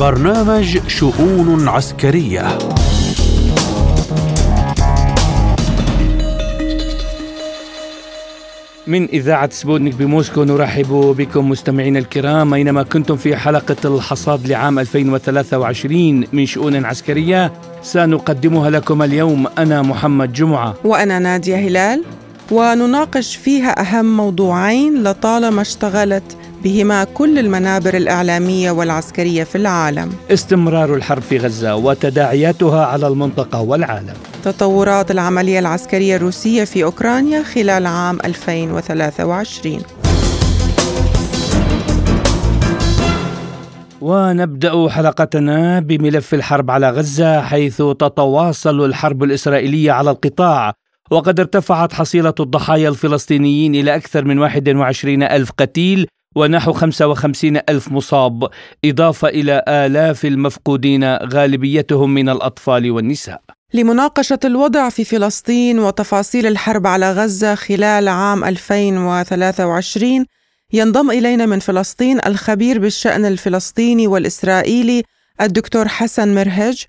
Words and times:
برنامج 0.00 0.78
شؤون 0.88 1.68
عسكرية. 1.68 2.58
من 8.86 9.08
إذاعة 9.08 9.50
سبوتنيك 9.52 9.94
بموسكو 9.94 10.44
نرحب 10.44 11.14
بكم 11.18 11.48
مستمعينا 11.48 11.98
الكرام. 11.98 12.54
أينما 12.54 12.82
كنتم 12.82 13.16
في 13.16 13.36
حلقة 13.36 13.76
الحصاد 13.84 14.46
لعام 14.46 14.78
2023 14.78 16.24
من 16.32 16.46
شؤون 16.46 16.84
عسكرية 16.84 17.52
سنقدمها 17.82 18.70
لكم 18.70 19.02
اليوم. 19.02 19.46
أنا 19.58 19.82
محمد 19.82 20.32
جمعة. 20.32 20.74
وأنا 20.84 21.18
نادية 21.18 21.56
هلال. 21.56 22.04
ونناقش 22.50 23.36
فيها 23.36 23.80
أهم 23.80 24.16
موضوعين 24.16 25.02
لطالما 25.02 25.62
اشتغلت 25.62 26.36
بهما 26.64 27.04
كل 27.04 27.38
المنابر 27.38 27.94
الإعلامية 27.96 28.70
والعسكرية 28.70 29.44
في 29.44 29.56
العالم. 29.56 30.12
استمرار 30.30 30.94
الحرب 30.94 31.22
في 31.22 31.38
غزة 31.38 31.76
وتداعياتها 31.76 32.86
على 32.86 33.06
المنطقة 33.06 33.60
والعالم. 33.60 34.14
تطورات 34.44 35.10
العملية 35.10 35.58
العسكرية 35.58 36.16
الروسية 36.16 36.64
في 36.64 36.84
أوكرانيا 36.84 37.42
خلال 37.42 37.86
عام 37.86 38.18
2023 38.24 39.82
ونبدأ 44.00 44.88
حلقتنا 44.88 45.80
بملف 45.80 46.34
الحرب 46.34 46.70
على 46.70 46.90
غزة 46.90 47.40
حيث 47.40 47.76
تتواصل 47.76 48.84
الحرب 48.84 49.22
الإسرائيلية 49.22 49.92
على 49.92 50.10
القطاع 50.10 50.72
وقد 51.10 51.40
ارتفعت 51.40 51.92
حصيلة 51.92 52.34
الضحايا 52.40 52.88
الفلسطينيين 52.88 53.74
إلى 53.74 53.96
أكثر 53.96 54.24
من 54.24 54.38
21 54.38 55.22
ألف 55.22 55.50
قتيل 55.58 56.06
ونحو 56.36 56.72
55 56.72 57.56
ألف 57.68 57.92
مصاب 57.92 58.48
إضافة 58.84 59.28
إلى 59.28 59.64
آلاف 59.68 60.24
المفقودين 60.24 61.04
غالبيتهم 61.16 62.14
من 62.14 62.28
الأطفال 62.28 62.90
والنساء. 62.90 63.42
لمناقشة 63.74 64.38
الوضع 64.44 64.88
في 64.88 65.04
فلسطين 65.04 65.78
وتفاصيل 65.78 66.46
الحرب 66.46 66.86
على 66.86 67.12
غزة 67.12 67.54
خلال 67.54 68.08
عام 68.08 68.44
2023 68.44 70.26
ينضم 70.72 71.10
إلينا 71.10 71.46
من 71.46 71.58
فلسطين 71.58 72.18
الخبير 72.26 72.78
بالشأن 72.78 73.24
الفلسطيني 73.24 74.06
والإسرائيلي 74.06 75.02
الدكتور 75.40 75.88
حسن 75.88 76.34
مرهج 76.34 76.84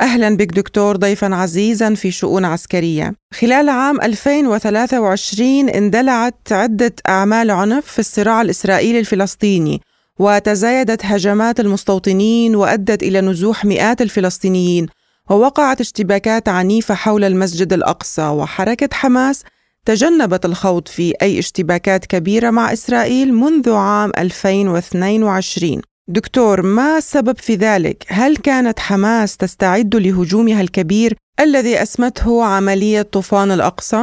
أهلا 0.00 0.36
بك 0.36 0.46
دكتور 0.52 0.96
ضيفا 0.96 1.34
عزيزا 1.34 1.94
في 1.94 2.10
شؤون 2.10 2.44
عسكرية. 2.44 3.14
خلال 3.40 3.68
عام 3.68 4.00
2023 4.00 5.68
اندلعت 5.68 6.52
عدة 6.52 6.94
أعمال 7.08 7.50
عنف 7.50 7.86
في 7.86 7.98
الصراع 7.98 8.42
الإسرائيلي 8.42 8.98
الفلسطيني 8.98 9.80
وتزايدت 10.18 11.04
هجمات 11.04 11.60
المستوطنين 11.60 12.56
وأدت 12.56 13.02
إلى 13.02 13.20
نزوح 13.20 13.64
مئات 13.64 14.02
الفلسطينيين 14.02 14.86
ووقعت 15.30 15.80
اشتباكات 15.80 16.48
عنيفة 16.48 16.94
حول 16.94 17.24
المسجد 17.24 17.72
الأقصى 17.72 18.26
وحركة 18.26 18.88
حماس 18.92 19.42
تجنبت 19.84 20.44
الخوض 20.44 20.88
في 20.88 21.14
أي 21.22 21.38
اشتباكات 21.38 22.06
كبيرة 22.06 22.50
مع 22.50 22.72
إسرائيل 22.72 23.34
منذ 23.34 23.70
عام 23.72 24.12
2022 24.18 25.80
دكتور 26.08 26.56
ما 26.76 26.96
السبب 26.96 27.36
في 27.46 27.54
ذلك؟ 27.66 27.98
هل 28.20 28.32
كانت 28.48 28.78
حماس 28.88 29.30
تستعد 29.36 29.92
لهجومها 30.04 30.60
الكبير 30.66 31.10
الذي 31.44 31.74
أسمته 31.84 32.44
عملية 32.54 33.02
طوفان 33.14 33.48
الأقصى؟ 33.58 34.02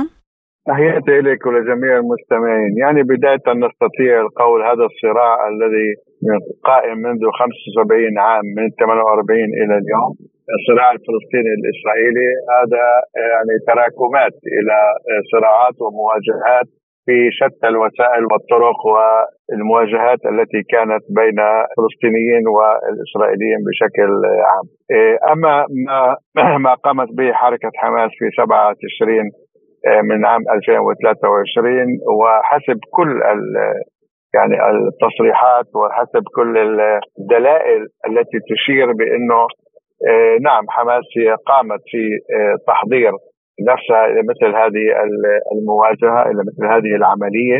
تحياتي 0.69 1.17
لك 1.27 1.45
ولجميع 1.45 1.93
المستمعين 2.03 2.71
يعني 2.83 3.01
بداية 3.03 3.45
نستطيع 3.65 4.13
القول 4.25 4.59
هذا 4.69 4.85
الصراع 4.91 5.35
الذي 5.53 5.87
قائم 6.69 6.97
منذ 7.07 7.21
75 7.39 8.17
عام 8.27 8.45
من 8.57 8.65
48 8.79 9.39
إلى 9.61 9.75
اليوم 9.81 10.13
الصراع 10.57 10.89
الفلسطيني 10.97 11.51
الإسرائيلي 11.59 12.29
هذا 12.55 12.85
يعني 13.31 13.53
تراكمات 13.69 14.35
إلى 14.57 14.77
صراعات 15.31 15.75
ومواجهات 15.83 16.67
في 17.05 17.29
شتى 17.39 17.67
الوسائل 17.67 18.23
والطرق 18.31 18.79
والمواجهات 18.91 20.19
التي 20.31 20.61
كانت 20.73 21.03
بين 21.19 21.39
الفلسطينيين 21.39 22.43
والإسرائيليين 22.55 23.59
بشكل 23.67 24.11
عام. 24.51 24.65
أما 25.33 25.65
ما 25.87 26.57
ما 26.65 26.73
قامت 26.73 27.07
به 27.17 27.31
حركة 27.31 27.71
حماس 27.75 28.11
في 28.19 28.25
7 28.37 28.73
تشرين 28.83 29.25
من 30.03 30.25
عام 30.25 30.41
2023 30.55 31.87
وحسب 32.19 32.79
كل 32.91 33.21
يعني 34.35 34.55
التصريحات 34.71 35.65
وحسب 35.75 36.23
كل 36.35 36.57
الدلائل 37.19 37.81
التي 38.07 38.39
تشير 38.51 38.85
بأنه 38.91 39.47
نعم 40.41 40.63
حماس 40.69 41.03
قامت 41.47 41.81
في 41.91 42.03
تحضير 42.67 43.11
نفسها 43.71 44.05
إلى 44.05 44.21
مثل 44.31 44.55
هذه 44.55 44.85
المواجهة 45.55 46.21
إلى 46.29 46.41
مثل 46.49 46.63
هذه 46.73 46.95
العملية 46.95 47.59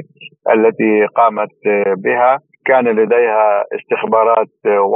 التي 0.56 1.06
قامت 1.16 1.56
بها. 2.06 2.38
كان 2.66 2.88
لديها 2.88 3.64
استخبارات 3.76 4.48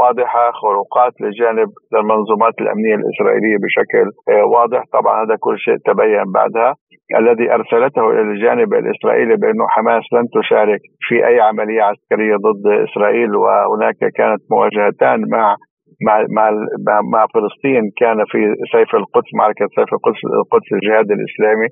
واضحة 0.02 0.52
خروقات 0.52 1.14
لجانب 1.22 1.70
المنظومات 1.94 2.54
الأمنية 2.62 2.96
الإسرائيلية 2.96 3.58
بشكل 3.64 4.08
واضح. 4.54 4.84
طبعا 4.94 5.26
هذا 5.26 5.36
كل 5.40 5.60
شيء 5.60 5.78
تبين 5.86 6.32
بعدها. 6.34 6.76
الذي 7.20 7.52
أرسلته 7.52 8.10
إلى 8.12 8.22
الجانب 8.22 8.74
الإسرائيلي 8.74 9.36
بانه 9.36 9.68
حماس 9.70 10.04
لن 10.14 10.26
تشارك 10.42 10.80
في 11.08 11.28
أي 11.28 11.40
عملية 11.40 11.82
عسكرية 11.82 12.36
ضد 12.36 12.68
إسرائيل 12.90 13.36
وهناك 13.36 13.98
كانت 14.16 14.42
مواجهتان 14.52 15.20
مع 15.30 15.56
مع 16.02 16.26
مع 16.30 17.02
مع 17.14 17.26
فلسطين 17.34 17.84
كان 17.98 18.18
في 18.32 18.56
سيف 18.72 18.96
القدس 18.96 19.30
معركة 19.40 19.68
سيف 19.76 19.94
القدس 19.94 20.22
القدس 20.40 20.70
الجهاد 20.74 21.12
الإسلامي 21.12 21.68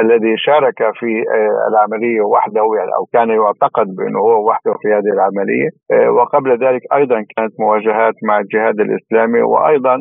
الذي 0.00 0.34
شارك 0.36 0.78
في 0.98 1.10
آه، 1.36 1.68
العملية 1.70 2.20
وحده 2.20 2.64
يعني 2.78 2.90
أو 2.98 3.04
كان 3.12 3.28
يعتقد 3.28 3.86
بأنه 3.96 4.18
هو 4.18 4.48
وحده 4.48 4.72
في 4.82 4.88
هذه 4.88 5.10
العملية. 5.16 5.68
آه، 5.92 6.10
وقبل 6.10 6.50
ذلك 6.66 6.80
أيضا 6.94 7.24
كانت 7.36 7.52
مواجهات 7.60 8.14
مع 8.28 8.38
الجهاد 8.38 8.80
الإسلامي 8.80 9.42
وأيضا 9.42 9.96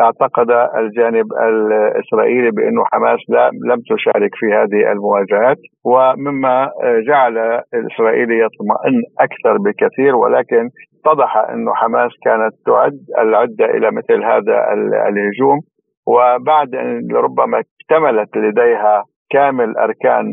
اعتقد 0.00 0.50
الجانب 0.76 1.26
الإسرائيلي 1.32 2.50
بأنه 2.50 2.84
حماس 2.92 3.18
لا 3.28 3.50
لم 3.70 3.80
تشارك 3.90 4.30
في 4.34 4.46
هذه 4.46 4.92
المواجهات. 4.92 5.58
ومما 5.84 6.70
جعل 7.08 7.38
الإسرائيلي 7.74 8.38
يطمئن 8.44 9.02
أكثر 9.20 9.56
بكثير 9.58 10.16
ولكن 10.16 10.68
اتضح 11.06 11.36
انه 11.36 11.74
حماس 11.74 12.10
كانت 12.24 12.52
تعد 12.66 12.98
العدة 13.18 13.64
إلى 13.64 13.90
مثل 13.90 14.24
هذا 14.24 14.72
الهجوم 15.08 15.60
وبعد 16.06 16.74
أن 16.74 17.16
ربما 17.16 17.62
اكتملت 17.62 18.36
لديها 18.36 19.04
كامل 19.30 19.76
أركان 19.76 20.24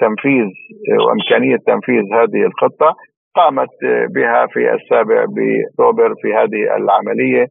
تنفيذ 0.00 0.46
وإمكانية 1.06 1.56
تنفيذ 1.66 2.02
هذه 2.14 2.46
الخطة 2.46 2.94
قامت 3.34 3.68
بها 4.14 4.46
في 4.46 4.74
السابع 4.74 5.24
بأكتوبر 5.24 6.14
في 6.22 6.34
هذه 6.34 6.76
العملية 6.76 7.46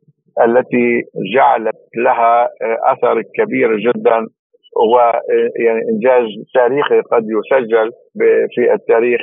التي 0.46 1.02
جعلت 1.36 1.76
لها 1.98 2.48
أثر 2.92 3.22
كبير 3.38 3.78
جدا 3.78 4.26
ويعني 4.92 5.82
إنجاز 5.94 6.26
تاريخي 6.54 7.02
قد 7.02 7.24
يسجل 7.24 7.92
في 8.56 8.74
التاريخ 8.74 9.22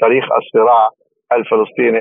تاريخ 0.00 0.24
الصراع 0.32 0.88
الفلسطيني 1.32 1.98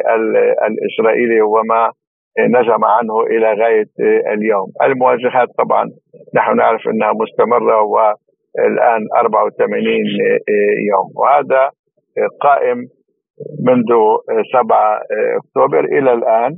الإسرائيلي 0.67 1.41
وما 1.41 1.91
نجم 2.39 2.85
عنه 2.85 3.21
إلى 3.21 3.53
غاية 3.63 3.89
اليوم. 4.33 4.67
المواجهات 4.83 5.47
طبعا 5.57 5.89
نحن 6.35 6.55
نعرف 6.57 6.87
إنها 6.87 7.11
مستمرة 7.21 7.81
والآن 7.81 9.01
84 9.17 9.83
يوم 10.91 11.09
وهذا 11.15 11.69
قائم 12.41 12.77
منذ 13.67 13.89
7 14.53 14.99
أكتوبر 15.37 15.79
إلى 15.85 16.13
الآن 16.13 16.51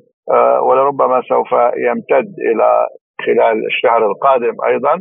ولربما 0.67 1.21
سوف 1.29 1.51
يمتد 1.77 2.33
إلى 2.39 2.87
خلال 3.25 3.65
الشهر 3.65 4.05
القادم 4.05 4.55
أيضا 4.67 4.99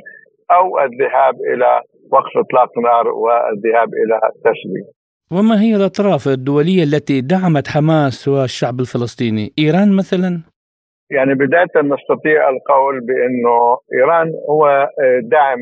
أو 0.51 0.79
الذهاب 0.79 1.35
إلى 1.55 1.81
وقف 2.13 2.37
إطلاق 2.37 2.79
نار 2.79 3.09
والذهاب 3.09 3.89
إلى 3.89 4.21
التسليم. 4.31 4.87
وما 5.33 5.63
هي 5.63 5.77
الأطراف 5.77 6.29
الدولية 6.29 6.83
التي 6.83 7.21
دعمت 7.21 7.69
حماس 7.69 8.29
والشعب 8.29 8.81
الفلسطيني؟ 8.81 9.53
إيران 9.59 9.97
مثلا؟ 9.97 10.41
يعني 11.11 11.35
بداية 11.35 11.75
نستطيع 11.95 12.49
القول 12.49 13.01
بأنه 13.01 13.79
إيران 13.97 14.33
هو 14.51 14.89
دعم 15.23 15.59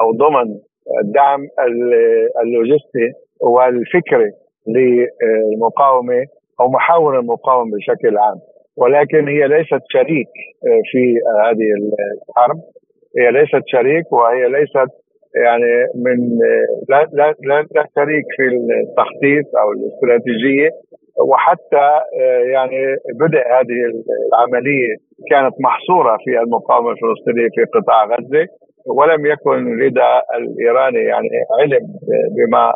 أو 0.00 0.12
ضمن 0.12 0.48
الدعم 1.04 1.40
اللوجستي 2.42 3.08
والفكري 3.40 4.30
للمقاومة 4.74 6.24
أو 6.60 6.68
محاور 6.68 7.18
المقاومة 7.20 7.76
بشكل 7.76 8.18
عام. 8.18 8.38
ولكن 8.76 9.28
هي 9.28 9.48
ليست 9.48 9.82
شريك 9.92 10.32
في 10.90 11.02
هذه 11.44 11.68
الحرب 12.28 12.58
هي 13.18 13.30
ليست 13.30 13.62
شريك 13.66 14.12
وهي 14.12 14.48
ليست 14.48 14.90
يعني 15.34 15.72
من 16.04 16.18
لا 16.88 17.08
لا 17.12 17.34
لا, 17.48 17.66
لا 17.74 17.84
شريك 17.94 18.24
في 18.36 18.46
التخطيط 18.46 19.46
أو 19.62 19.72
الاستراتيجية. 19.72 20.70
وحتى 21.30 22.00
يعني 22.52 22.80
بدء 23.20 23.44
هذه 23.56 23.78
العملية 24.32 24.94
كانت 25.30 25.54
محصورة 25.60 26.16
في 26.24 26.40
المقاومة 26.40 26.90
الفلسطينية 26.90 27.48
في 27.54 27.64
قطاع 27.64 28.04
غزة 28.04 28.46
ولم 28.86 29.26
يكن 29.26 29.78
لدى 29.78 30.10
الإيراني 30.34 30.98
يعني 30.98 31.28
علم 31.60 31.86
بما 32.36 32.72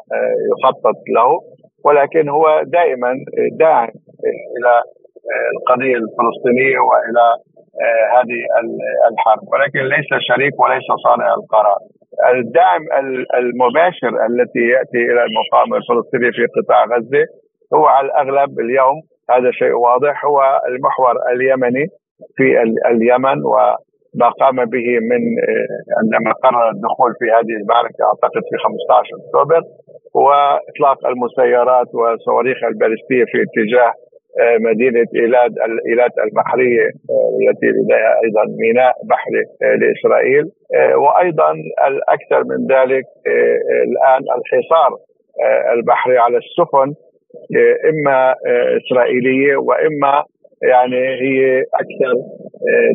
يخطط 0.52 0.98
له 1.16 1.40
ولكن 1.84 2.28
هو 2.28 2.62
دائما 2.66 3.14
داعم 3.58 3.88
إلى 4.56 4.82
القضية 5.56 5.96
الفلسطينية 5.96 6.78
وإلى 6.78 7.26
هذه 8.14 8.40
الحرب. 9.10 9.42
ولكن 9.52 9.80
ليس 9.94 10.10
شريك 10.28 10.60
وليس 10.60 10.88
صانع 11.04 11.34
القرار. 11.34 11.78
الدعم 12.34 12.82
المباشر 13.38 14.08
التي 14.26 14.58
يأتي 14.74 15.02
إلى 15.12 15.24
المقاومه 15.24 15.76
الفلسطينيه 15.76 16.30
في 16.30 16.46
قطاع 16.56 16.84
غزة 16.84 17.24
هو 17.74 17.86
على 17.86 18.06
الأغلب 18.06 18.60
اليوم 18.60 18.96
هذا 19.30 19.50
شيء 19.50 19.72
واضح 19.72 20.24
هو 20.24 20.60
المحور 20.68 21.14
اليمني 21.32 21.86
في 22.36 22.62
اليمن 22.90 23.38
وما 23.44 24.28
قام 24.40 24.56
به 24.56 24.88
من 25.10 25.22
عندما 25.98 26.32
قرر 26.44 26.70
الدخول 26.70 27.12
في 27.18 27.24
هذه 27.36 27.54
المعركة 27.62 28.00
أعتقد 28.08 28.42
في 28.50 28.56
15 28.64 29.08
أكتوبر 29.26 29.62
وإطلاق 30.14 31.06
المسيرات 31.06 31.88
وصواريخ 31.94 32.58
البالستيه 32.64 33.24
في 33.32 33.38
اتجاه 33.46 33.92
مدينة 34.60 35.06
إيلاد 35.16 35.52
ايلات 35.88 36.10
البحرية 36.26 36.86
التي 37.48 37.66
لديها 37.66 38.12
أيضا 38.24 38.44
ميناء 38.60 38.92
بحري 39.10 39.44
لإسرائيل. 39.80 40.44
وأيضا 40.94 41.52
الاكثر 41.88 42.44
من 42.44 42.66
ذلك 42.74 43.04
الآن 43.88 44.22
الحصار 44.38 44.96
البحري 45.76 46.18
على 46.18 46.36
السفن 46.36 46.94
إما 47.90 48.34
إسرائيلية 48.76 49.56
وإما 49.56 50.24
يعني 50.62 51.02
هي 51.22 51.60
أكثر 51.60 52.14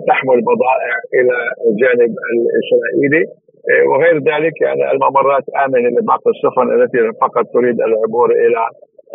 تحمل 0.07 0.41
بضائع 0.41 0.93
إلى 1.13 1.35
الجانب 1.69 2.15
الإسرائيلي. 2.33 3.25
وغير 3.91 4.17
ذلك 4.17 4.61
يعني 4.61 4.91
الممرات 4.91 5.43
آمنة 5.65 5.89
لبعض 5.89 6.19
السفن 6.27 6.81
التي 6.81 6.97
فقط 7.21 7.45
تريد 7.53 7.81
العبور 7.81 8.31
إلى 8.31 8.61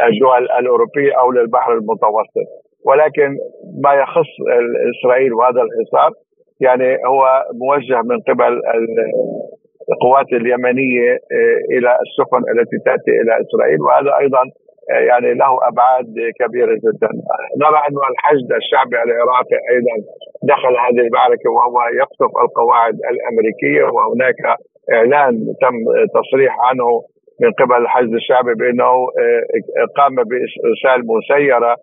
الدول 0.01 0.45
الأوروبية 0.59 1.13
أو 1.21 1.33
للبحر 1.33 1.73
المتوسط. 1.73 2.49
ولكن 2.87 3.37
ما 3.85 3.95
يخص 3.95 4.31
إسرائيل 4.93 5.33
وهذا 5.33 5.63
الحصار 5.63 6.11
يعني 6.61 6.97
هو 7.07 7.45
موجه 7.55 8.03
من 8.11 8.21
قبل 8.29 8.61
القوات 9.93 10.27
اليمنية 10.33 11.19
إلى 11.75 11.91
السفن 12.05 12.43
التي 12.53 12.77
تأتي 12.87 13.11
إلى 13.21 13.33
إسرائيل. 13.45 13.81
وهذا 13.83 14.19
أيضا 14.19 14.43
يعني 15.11 15.35
له 15.35 15.69
أبعاد 15.69 16.15
كبيرة 16.41 16.75
جدا. 16.75 17.11
نرى 17.63 17.79
أن 17.89 17.97
الحشد 18.13 18.53
الشعبي 18.61 18.97
العراقي 19.07 19.59
أيضا 19.75 19.97
دخل 20.53 20.75
هذه 20.85 21.07
المعركة 21.07 21.51
وهو 21.57 21.79
يقصف 22.01 22.31
القواعد 22.45 22.95
الأمريكية 23.13 23.85
وهناك 23.95 24.41
إعلان 24.93 25.33
تم 25.63 25.75
تصريح 26.19 26.57
عنه 26.69 26.89
من 27.43 27.53
قبل 27.53 27.77
الحشد 27.83 28.15
الشعبي 28.15 28.55
بأنه 28.55 28.93
قام 29.97 30.15
بإرسال 30.15 31.07
مسيرة 31.07 31.77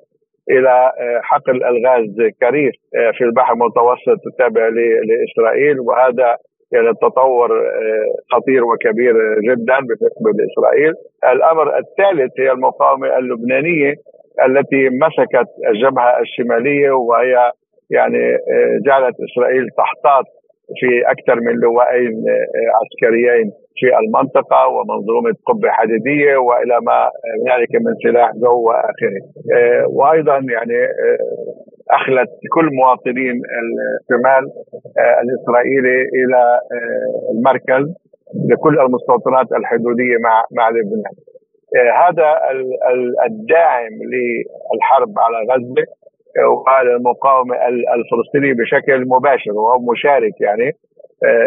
إلى 0.49 0.91
حقل 1.23 1.63
الغاز 1.63 2.15
كريف 2.41 2.73
في 3.17 3.23
البحر 3.23 3.53
المتوسط 3.53 4.19
التابع 4.27 4.67
لإسرائيل 5.07 5.79
وهذا 5.79 6.35
يعني 6.71 6.89
التطور 6.89 7.49
خطير 8.31 8.63
وكبير 8.65 9.13
جدا 9.49 9.77
بالنسبة 9.79 10.29
لاسرائيل. 10.37 10.93
الأمر 11.33 11.77
الثالث 11.77 12.39
هي 12.39 12.51
المقاومة 12.51 13.17
اللبنانية 13.17 13.93
التي 14.45 14.89
مسكت 14.89 15.47
الجبهة 15.67 16.19
الشمالية 16.19 16.91
وهي 16.91 17.51
يعني 17.91 18.37
جعلت 18.85 19.15
إسرائيل 19.31 19.67
تحتاط 19.77 20.25
في 20.79 21.11
أكثر 21.11 21.35
من 21.41 21.53
لواءين 21.53 22.23
عسكريين 22.79 23.51
في 23.75 23.87
المنطقة 23.99 24.67
ومنظومة 24.67 25.33
قبة 25.45 25.69
حديدية 25.69 26.37
وإلى 26.37 26.79
ما 26.81 27.09
هنالك 27.41 27.75
من 27.85 27.93
سلاح 28.03 28.31
جو 28.35 28.55
وآخره. 28.67 29.21
وأيضا 29.89 30.35
يعني 30.35 30.79
أخلت 31.91 32.29
كل 32.53 32.69
مواطنين 32.81 33.41
الشمال 33.61 34.43
الإسرائيلي 35.23 36.01
إلى 36.19 36.59
المركز 37.33 37.85
لكل 38.49 38.79
المستوطنات 38.79 39.47
الحدودية 39.59 40.17
مع 40.23 40.43
مع 40.57 40.69
لبنان. 40.69 41.15
هذا 42.03 42.29
الداعم 43.27 43.93
للحرب 44.11 45.13
على 45.19 45.37
غزة 45.51 45.85
وعلى 46.65 46.95
المقاومه 46.95 47.55
الفلسطينيه 47.97 48.53
بشكل 48.53 49.07
مباشر 49.07 49.51
وهو 49.51 49.91
مشارك 49.91 50.35
يعني 50.41 50.71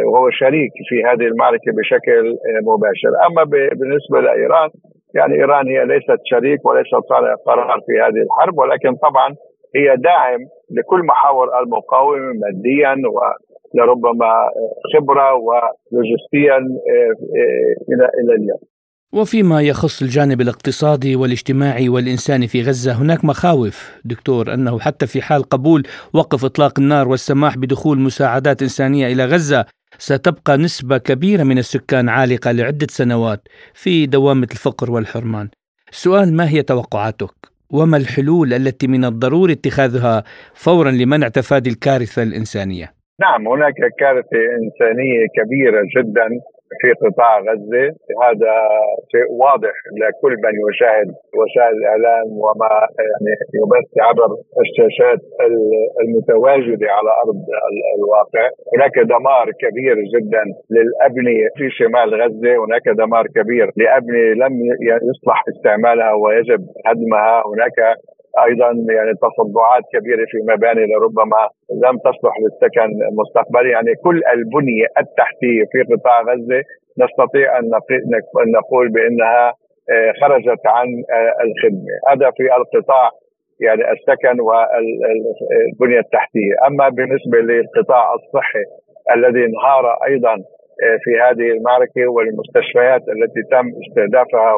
وهو 0.07 0.31
شريك 0.31 0.73
في 0.89 1.05
هذه 1.05 1.27
المعركة 1.33 1.73
بشكل 1.79 2.25
مباشر، 2.71 3.13
أما 3.27 3.43
بالنسبة 3.79 4.21
لإيران 4.21 4.71
يعني 5.15 5.35
إيران 5.35 5.67
هي 5.69 5.85
ليست 5.85 6.21
شريك 6.25 6.67
وليست 6.67 7.03
صانع 7.09 7.35
قرار 7.47 7.79
في 7.87 7.93
هذه 8.05 8.23
الحرب 8.27 8.59
ولكن 8.59 8.95
طبعا 9.07 9.29
هي 9.77 9.97
داعم 9.97 10.41
لكل 10.77 11.01
محاور 11.07 11.47
المقاومة 11.63 12.33
ماديا 12.43 12.95
ولربما 13.75 14.33
خبرة 14.95 15.35
ولوجستيا 15.35 16.57
إلى 17.91 18.05
إلى 18.21 18.35
اليوم. 18.39 18.61
وفيما 19.15 19.63
يخص 19.63 20.03
الجانب 20.03 20.41
الاقتصادي 20.41 21.17
والاجتماعي 21.17 21.89
والإنساني 21.89 22.49
في 22.49 22.63
غزة 22.63 22.93
هناك 22.93 23.25
مخاوف 23.25 24.01
دكتور 24.05 24.55
أنه 24.55 24.81
حتى 24.81 25.07
في 25.07 25.23
حال 25.23 25.43
قبول 25.43 25.83
وقف 26.13 26.45
إطلاق 26.45 26.79
النار 26.79 27.09
والسماح 27.09 27.57
بدخول 27.57 27.99
مساعدات 27.99 28.63
إنسانية 28.63 29.13
إلى 29.13 29.25
غزة 29.25 29.67
ستبقى 29.99 30.57
نسبة 30.57 30.99
كبيرة 30.99 31.43
من 31.43 31.59
السكان 31.59 32.09
عالقة 32.09 32.53
لعدة 32.53 32.87
سنوات 32.91 33.49
في 33.75 34.07
دوامة 34.07 34.49
الفقر 34.53 34.91
والحرمان 34.91 35.49
السؤال 35.91 36.37
ما 36.37 36.49
هي 36.49 36.63
توقعاتك؟ 36.63 37.35
وما 37.71 37.97
الحلول 37.97 38.53
التي 38.53 38.87
من 38.87 39.05
الضروري 39.05 39.53
اتخاذها 39.53 40.25
فورا 40.55 40.91
لمنع 40.91 41.29
تفادي 41.29 41.71
الكارثة 41.71 42.23
الإنسانية؟ 42.23 42.93
نعم 43.21 43.49
هناك 43.49 43.75
كارثة 44.01 44.39
إنسانية 44.59 45.27
كبيرة 45.37 45.83
جدا 45.97 46.29
في 46.81 46.89
قطاع 47.03 47.39
غزة. 47.49 47.87
هذا 48.25 48.55
شيء 49.13 49.29
واضح 49.43 49.75
لكل 50.01 50.35
من 50.45 50.55
يشاهد 50.69 51.09
وسائل 51.39 51.75
الإعلام 51.81 52.27
وما 52.45 52.73
يعني 53.09 53.33
يبث 53.61 53.91
عبر 54.09 54.31
الشاشات 54.65 55.21
المتواجدة 56.03 56.87
على 56.97 57.11
أرض 57.25 57.39
الواقع. 57.99 58.45
هناك 58.75 58.97
دمار 59.15 59.47
كبير 59.65 59.97
جدا 60.15 60.45
للأبنية 60.75 61.47
في 61.57 61.71
شمال 61.71 62.09
غزة. 62.23 62.65
هناك 62.65 62.87
دمار 63.03 63.25
كبير 63.37 63.67
لأبنية 63.77 64.33
لم 64.43 64.53
يصلح 65.11 65.39
استعمالها 65.53 66.13
ويجب 66.13 66.63
هدمها. 66.87 67.43
هناك 67.53 67.79
أيضا 68.49 68.71
يعني 68.97 69.13
تصدعات 69.27 69.83
كبيرة 69.95 70.25
في 70.31 70.39
مباني 70.53 70.85
لربما 70.93 71.43
لم 71.85 71.99
تصلح 71.99 72.35
للسكن 72.43 72.89
مستقبلي 73.21 73.71
يعني 73.71 73.95
كل 74.05 74.23
البنية 74.35 74.87
التحتية 75.03 75.65
في 75.73 75.95
قطاع 75.95 76.23
غزة 76.23 76.63
نستطيع 76.99 77.59
أن 77.59 77.71
نقول 78.59 78.89
بأنها 78.89 79.55
خرجت 80.21 80.67
عن 80.67 80.89
الخدمة. 81.45 81.93
هذا 82.09 82.31
في 82.37 82.43
القطاع 82.43 83.11
يعني 83.61 83.83
السكن 83.93 84.41
والبنية 84.41 86.01
التحتية. 86.01 86.55
أما 86.67 86.89
بالنسبة 86.89 87.39
للقطاع 87.39 88.15
الصحي 88.15 88.65
الذي 89.17 89.45
انهار 89.45 89.85
أيضا 90.07 90.37
في 91.05 91.11
هذه 91.25 91.51
المعركة 91.57 92.07
والمستشفيات 92.09 93.03
التي 93.09 93.43
تم 93.51 93.67
استهدافها 93.83 94.55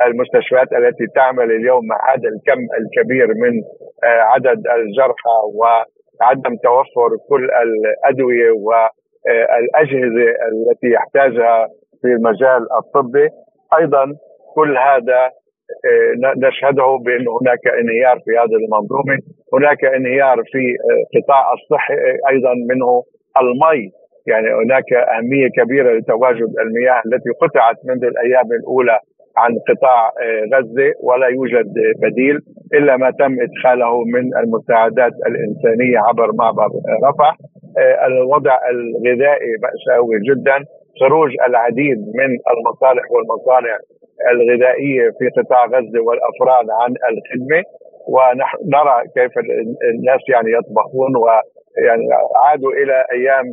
والمستشفيات 0.00 0.72
التي 0.72 1.06
تعمل 1.14 1.50
اليوم 1.50 1.86
مع 1.86 2.14
هذا 2.14 2.28
الكم 2.28 2.60
الكبير 2.80 3.26
من 3.26 3.62
عدد 4.04 4.66
الجرحى 4.76 5.36
وعدم 5.54 6.56
توفر 6.64 7.16
كل 7.28 7.44
الأدوية 7.44 8.50
والاجهزه 8.50 10.30
التي 10.50 10.90
يحتاجها 10.96 11.68
في 12.02 12.08
المجال 12.08 12.66
الطبي. 12.78 13.28
أيضا 13.78 14.04
كل 14.54 14.78
هذا 14.78 15.30
نشهده 16.36 16.98
بأن 17.04 17.26
هناك 17.40 17.66
انهيار 17.80 18.16
في 18.24 18.30
هذه 18.30 18.56
المنظومة، 18.64 19.18
هناك 19.54 19.84
انهيار 19.84 20.36
في 20.52 20.76
قطاع 21.14 21.52
الصحي 21.52 21.94
أيضا 22.30 22.54
منه 22.70 23.02
المي. 23.40 23.90
يعني 24.26 24.48
هناك 24.64 24.92
أهمية 24.92 25.48
كبيرة 25.58 25.92
لتواجد 25.98 26.48
المياه 26.60 27.02
التي 27.06 27.30
قطعت 27.42 27.76
منذ 27.84 28.04
الأيام 28.04 28.52
الأولى 28.60 28.98
عن 29.36 29.50
قطاع 29.68 30.10
غزة 30.54 30.92
ولا 31.02 31.26
يوجد 31.26 31.72
بديل 32.02 32.38
إلا 32.74 32.96
ما 32.96 33.10
تم 33.10 33.36
إدخاله 33.40 34.04
من 34.04 34.24
المساعدات 34.42 35.12
الإنسانية 35.26 35.98
عبر 35.98 36.32
معبر 36.34 36.68
رفح. 37.08 37.36
الوضع 38.06 38.58
الغذائي 38.70 39.50
مأساوي 39.62 40.16
جدا. 40.30 40.64
خروج 41.00 41.30
العديد 41.48 41.98
من 41.98 42.30
المصالح 42.52 43.04
والمصانع 43.10 43.76
الغذائية 44.32 45.10
في 45.18 45.40
قطاع 45.40 45.64
غزة 45.66 46.00
والأفراد 46.06 46.66
عن 46.80 46.90
الخدمة. 47.10 47.62
ونحن 48.08 48.56
نرى 48.74 48.96
كيف 49.16 49.32
الناس 49.94 50.20
يعني 50.28 50.50
يطبخون 50.58 51.12
ويعني 51.16 52.06
عادوا 52.44 52.72
إلى 52.72 53.04
أيام 53.12 53.44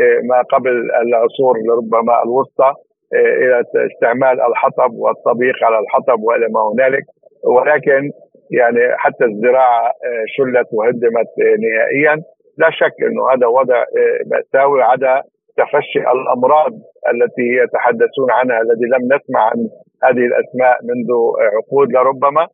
آه، 0.00 0.20
ما 0.30 0.42
قبل 0.42 0.74
العصور 1.02 1.54
ربما 1.78 2.22
الوسطى. 2.24 2.70
آه، 2.70 2.85
إلى 3.14 3.62
استعمال 3.92 4.40
الحطب 4.40 4.92
والطبيخ 4.94 5.56
على 5.62 5.78
الحطب 5.78 6.22
وإلى 6.22 6.46
ما 6.54 6.60
هنالك. 6.72 7.04
ولكن 7.44 8.10
يعني 8.50 8.96
حتى 8.96 9.24
الزراعة 9.24 9.86
آه، 9.86 10.24
شلت 10.26 10.68
وهدمت 10.72 11.30
نهائيا. 11.64 12.22
لا 12.58 12.70
شك 12.70 12.96
إنه 13.02 13.22
هذا 13.32 13.46
وضع 13.46 13.84
مأساوي 14.26 14.82
عدا 14.82 15.22
تفشي 15.56 15.98
الأمراض 15.98 16.72
التي 17.12 17.46
يتحدثون 17.62 18.30
عنها 18.30 18.60
الذي 18.60 18.86
لم 18.94 19.04
نسمع 19.14 19.40
عن 19.50 19.58
هذه 20.04 20.24
الأسماء 20.30 20.76
منذ 20.88 21.10
عقود. 21.56 21.92
لربما 21.92 22.46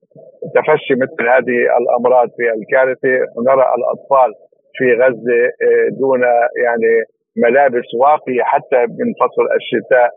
تفشي 0.55 0.95
مثل 0.95 1.29
هذه 1.29 1.59
الأمراض 1.81 2.29
في 2.37 2.45
الكارثة. 2.59 3.15
نرى 3.49 3.67
الأطفال 3.79 4.31
في 4.77 4.95
غزة 4.95 5.41
دون 6.01 6.23
يعني 6.65 6.93
ملابس 7.37 7.89
واقية 8.01 8.43
حتى 8.43 8.81
من 8.99 9.09
فصل 9.21 9.47
الشتاء. 9.61 10.07
آه، 10.07 10.11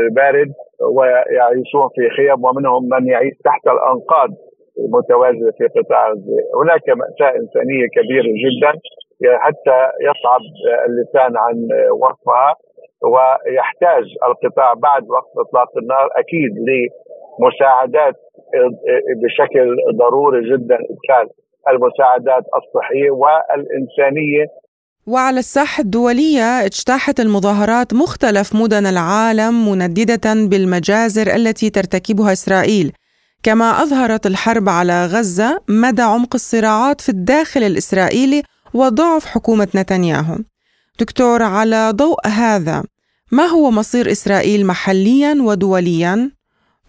البارد 0.00 0.50
ويعيشون 0.96 1.86
في 1.94 2.02
خيم 2.16 2.44
ومنهم 2.44 2.82
من 2.92 3.06
يعيش 3.06 3.34
تحت 3.44 3.64
الأنقاض 3.66 4.30
المتواجده 4.78 5.50
في 5.58 5.66
قطاع 5.66 6.08
غزة، 6.10 6.38
هناك 6.62 6.88
مأساة 6.88 7.32
إنسانية 7.40 7.86
كبيرة 7.96 8.30
جدا 8.44 8.72
حتى 9.44 9.78
يصعب 10.08 10.40
اللسان 10.88 11.32
عن 11.44 11.56
وصفها 12.02 12.54
ويحتاج 13.12 14.04
القطاع 14.28 14.74
بعد 14.74 15.02
وقت 15.10 15.30
إطلاق 15.46 15.70
النار 15.82 16.08
أكيد 16.22 16.52
لمساعدات 16.68 18.14
بشكل 19.22 19.76
ضروري 19.98 20.40
جدا 20.50 20.74
إدخال 20.74 21.26
المساعدات 21.68 22.44
الصحية 22.58 23.10
والإنسانية 23.10 24.44
وعلى 25.06 25.38
الساحة 25.38 25.80
الدولية 25.80 26.64
اجتاحت 26.64 27.20
المظاهرات 27.20 27.94
مختلف 27.94 28.54
مدن 28.54 28.86
العالم 28.86 29.68
منددة 29.70 30.34
بالمجازر 30.34 31.34
التي 31.34 31.70
ترتكبها 31.70 32.32
إسرائيل. 32.32 32.92
كما 33.42 33.82
أظهرت 33.82 34.26
الحرب 34.26 34.68
على 34.68 35.06
غزة 35.06 35.60
مدى 35.68 36.02
عمق 36.02 36.34
الصراعات 36.34 37.00
في 37.00 37.08
الداخل 37.08 37.62
الإسرائيلي 37.62 38.42
وضعف 38.74 39.26
حكومة 39.26 39.68
نتنياهو. 39.74 40.38
دكتور 41.00 41.42
على 41.42 41.90
ضوء 41.94 42.26
هذا 42.28 42.82
ما 43.32 43.44
هو 43.46 43.70
مصير 43.70 44.12
إسرائيل 44.12 44.66
محليا 44.66 45.36
ودوليا؟ 45.40 46.30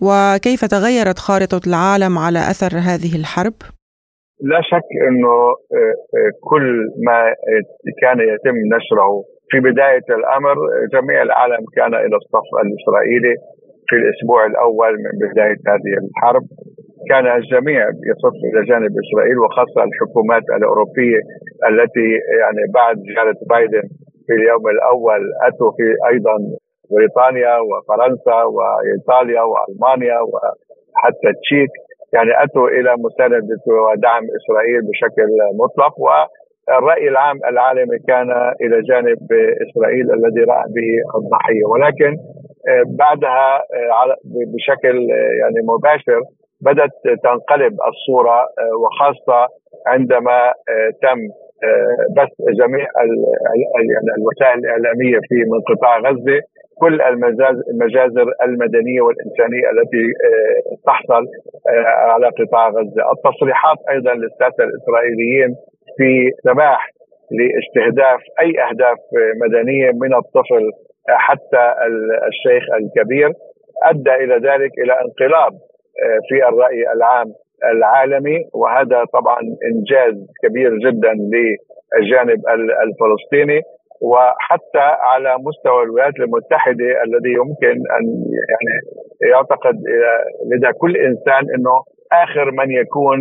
وكيف 0.02 0.66
تغيرت 0.66 1.20
خارطة 1.20 1.62
العالم 1.68 2.18
على 2.18 2.52
أثر 2.52 2.80
هذه 2.80 3.16
الحرب؟ 3.16 3.54
لا 4.42 4.62
شك 4.62 4.90
إنه 5.08 5.30
آه، 5.30 5.96
آه، 6.18 6.32
كل 6.50 6.66
ما 7.08 7.34
كان 8.02 8.20
يتم 8.20 8.58
نشره 8.76 9.24
في 9.50 9.60
بداية 9.60 10.08
الأمر 10.10 10.56
جميع 10.94 11.22
العالم 11.22 11.66
كان 11.76 11.94
إلى 11.94 12.16
الصف 12.16 12.50
الإسرائيلي 12.64 13.36
في 13.88 13.96
الأسبوع 13.96 14.46
الأول 14.46 14.94
من 15.04 15.14
بداية 15.30 15.60
هذه 15.68 15.94
الحرب. 16.04 16.44
كان 17.10 17.26
الجميع 17.38 17.82
يصف 18.12 18.36
إلى 18.50 18.66
جانب 18.66 18.92
إسرائيل 19.04 19.38
وخاصة 19.40 19.84
الحكومات 19.84 20.44
الأوروبية 20.58 21.20
التي 21.70 22.10
يعني 22.42 22.62
بعد 22.74 22.96
زيارة 22.98 23.38
بايدن 23.50 23.86
في 24.26 24.34
اليوم 24.34 24.64
الأول 24.76 25.22
أتوا 25.48 25.72
في 25.78 25.88
أيضا 26.12 26.36
بريطانيا 26.92 27.54
وفرنسا 27.70 28.38
وإيطاليا 28.56 29.42
وألمانيا 29.42 30.20
وحتى 30.32 31.28
التشيك 31.34 31.72
يعني 32.16 32.44
أتوا 32.44 32.68
إلى 32.68 32.96
مساندة 33.06 33.62
ودعم 33.68 34.24
إسرائيل 34.38 34.82
بشكل 34.90 35.30
مطلق 35.62 35.94
والرأي 36.00 37.08
العام 37.08 37.38
العالمي 37.52 38.00
كان 38.08 38.30
إلى 38.62 38.82
جانب 38.90 39.20
إسرائيل 39.66 40.06
الذي 40.18 40.44
رأى 40.52 40.66
به 40.76 40.90
الضحية. 41.18 41.66
ولكن 41.72 42.12
آه، 42.70 42.84
بعدها 43.00 43.48
آه، 43.58 44.16
بشكل 44.54 44.98
آه، 45.12 45.34
يعني 45.42 45.60
مباشر 45.74 46.22
بدأت 46.62 46.92
تنقلب 47.24 47.74
الصورة 47.90 48.40
وخاصة 48.82 49.48
عندما 49.88 50.54
تم 51.02 51.20
بس 52.18 52.32
جميع 52.60 52.86
يعني 53.90 54.12
الوسائل 54.18 54.60
الإعلامية 54.60 55.20
في 55.30 55.36
من 55.52 55.60
قطاع 55.70 56.00
غزة. 56.00 56.40
كل 56.82 57.02
المجازر 57.72 58.28
المدنية 58.44 59.02
والإنسانية 59.02 59.66
التي 59.74 60.06
آه، 60.28 60.76
تحصل 60.88 61.24
آه، 61.70 61.86
على 62.12 62.28
قطاع 62.40 62.70
غزة، 62.70 63.12
التصريحات 63.12 63.78
أيضا 63.90 64.14
للساسة 64.14 64.64
الإسرائيليين 64.64 65.56
في 65.98 66.32
سماح 66.44 66.90
لاستهداف 67.32 68.20
أي 68.42 68.54
أهداف 68.70 68.98
مدنية 69.44 69.92
من 70.02 70.14
الطفل 70.16 70.72
حتى 71.08 71.74
الشيخ 72.28 72.64
الكبير. 72.74 73.30
أدى 73.84 74.14
إلى 74.24 74.36
ذلك 74.50 74.72
إلى 74.84 74.94
انقلاب 74.94 75.54
آه، 76.04 76.20
في 76.30 76.48
الرأي 76.50 76.92
العام 76.96 77.28
العالمي. 77.74 78.40
وهذا 78.54 79.04
طبعا 79.14 79.40
إنجاز 79.72 80.16
كبير 80.44 80.78
جدا 80.78 81.14
للجانب 81.14 82.42
الفلسطيني. 82.84 83.62
وحتى 84.12 84.86
على 85.12 85.32
مستوى 85.48 85.84
الولايات 85.84 86.16
المتحدة 86.20 86.90
الذي 87.06 87.32
يمكن 87.42 87.76
أن 87.98 88.06
يعني 88.52 88.74
يعتقد 89.32 89.76
لدى 90.52 90.72
كل 90.82 90.94
إنسان 90.98 91.44
إنه 91.56 91.76
آخر 92.24 92.52
من 92.52 92.72
يكون 92.72 93.18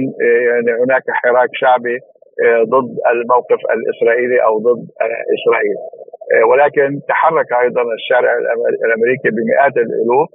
يعني 0.48 0.70
هناك 0.84 1.02
حراك 1.08 1.48
شعبي 1.52 1.98
ضد 2.72 2.90
الموقف 3.12 3.60
الإسرائيلي 3.76 4.38
أو 4.46 4.58
ضد 4.58 4.82
إسرائيل. 5.36 5.76
ولكن 6.50 7.00
تحرك 7.08 7.52
أيضا 7.62 7.82
الشارع 7.98 8.32
الأمريكي 8.84 9.28
بمئات 9.36 9.76
الألوف 9.76 10.28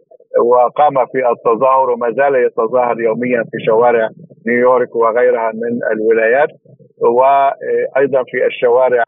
وقام 0.51 1.05
في 1.11 1.19
التظاهر 1.31 1.89
وما 1.89 2.11
زال 2.11 2.35
يتظاهر 2.45 2.99
يوميا 3.01 3.41
في 3.51 3.57
شوارع 3.65 4.09
نيويورك 4.47 4.95
وغيرها 4.95 5.51
من 5.61 5.73
الولايات. 5.93 6.49
وأيضا 7.01 8.23
في 8.23 8.45
الشوارع 8.45 9.03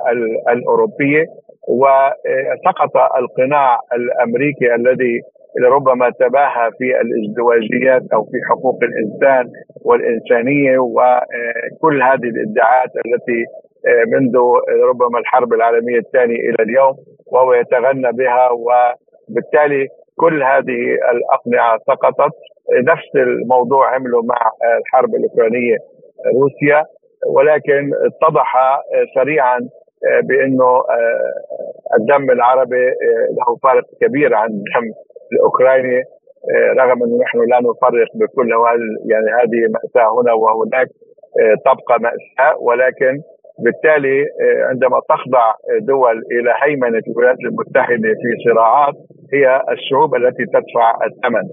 الأوروبية 0.49 1.25
وسقط 1.67 2.97
القناع 3.17 3.79
الأمريكي 3.93 4.75
الذي 4.75 5.21
ربما 5.65 6.09
تباهى 6.19 6.69
في 6.77 7.01
الازدواجيات 7.01 8.01
أو 8.13 8.23
في 8.23 8.37
حقوق 8.49 8.79
الإنسان 8.83 9.51
والإنسانية 9.85 10.77
وكل 10.79 12.01
هذه 12.03 12.23
الادعاءات 12.35 12.89
التي 13.05 13.45
منذ 14.07 14.37
ربما 14.89 15.19
الحرب 15.19 15.53
العالمية 15.53 15.97
الثانية 15.99 16.35
إلى 16.35 16.55
اليوم 16.59 16.95
وهو 17.31 17.53
يتغنى 17.53 18.11
بها 18.11 18.49
وبالتالي 18.49 19.87
كل 20.15 20.43
هذه 20.43 20.79
الأقنعة 21.11 21.77
سقطت. 21.87 22.31
نفس 22.87 23.15
الموضوع 23.15 23.95
عملوا 23.95 24.23
مع 24.23 24.51
الحرب 24.79 25.09
الأوكرانية 25.15 25.77
روسيا. 26.41 26.83
ولكن 27.27 27.91
اتضح 28.05 28.53
سريعا 29.15 29.59
بأنه 30.23 30.81
الدم 31.99 32.31
العربي 32.31 32.85
له 33.37 33.55
فارق 33.63 33.83
كبير 34.01 34.33
عن 34.35 34.47
الدم 34.49 34.91
الأوكراني 35.33 36.03
رغم 36.79 37.03
أنه 37.03 37.17
نحن 37.23 37.37
لا 37.37 37.59
نفرق 37.59 38.07
بكل 38.15 38.49
يعني 39.11 39.29
هذه 39.41 39.59
مأساة 39.73 40.21
هنا 40.21 40.33
وهناك 40.33 40.87
تبقى 41.65 41.99
مأساة 41.99 42.57
ولكن 42.59 43.21
بالتالي 43.63 44.25
عندما 44.69 44.99
تخضع 45.09 45.53
دول 45.81 46.17
إلى 46.31 46.51
هيمنة 46.63 47.01
الولايات 47.07 47.37
المتحدة 47.45 48.09
في 48.21 48.49
صراعات 48.49 48.93
هي 49.33 49.61
الشعوب 49.71 50.15
التي 50.15 50.45
تدفع 50.45 50.97
الثمن. 51.07 51.43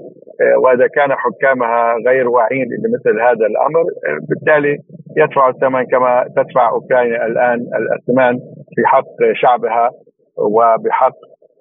وإذا 0.62 0.86
كان 0.86 1.12
حكامها 1.12 1.94
غير 2.08 2.28
واعين 2.28 2.66
لمثل 2.82 3.20
هذا 3.20 3.46
الأمر 3.46 3.84
بالتالي 4.28 4.76
يدفع 5.22 5.48
الثمن 5.48 5.84
كما 5.92 6.24
تدفع 6.36 6.70
أوكرانيا 6.70 7.26
الآن 7.26 7.58
الاثمان 7.80 8.38
في 8.74 8.82
حق 8.86 9.16
شعبها 9.42 9.90
وبحق 10.36 11.16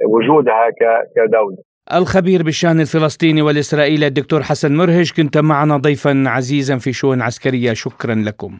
وجودها 0.05 0.69
كدولة. 1.15 1.57
الخبير 1.93 2.43
بالشأن 2.43 2.79
الفلسطيني 2.79 3.41
والإسرائيلي 3.41 4.07
الدكتور 4.07 4.43
حسن 4.43 4.75
مرهج 4.75 5.11
كنت 5.17 5.37
معنا 5.37 5.77
ضيفا 5.77 6.23
عزيزا 6.27 6.77
في 6.77 6.93
شؤون 6.93 7.21
عسكرية 7.21 7.73
شكرا 7.73 8.15
لكم. 8.15 8.57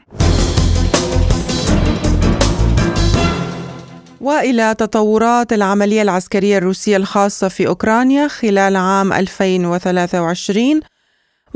وإلى 4.22 4.76
تطورات 4.78 5.54
العملية 5.54 6.02
العسكرية 6.02 6.58
الروسية 6.58 6.98
الخاصة 6.98 7.48
في 7.48 7.68
أوكرانيا 7.68 8.28
خلال 8.28 8.76
عام 8.76 9.14
2023 9.14 10.82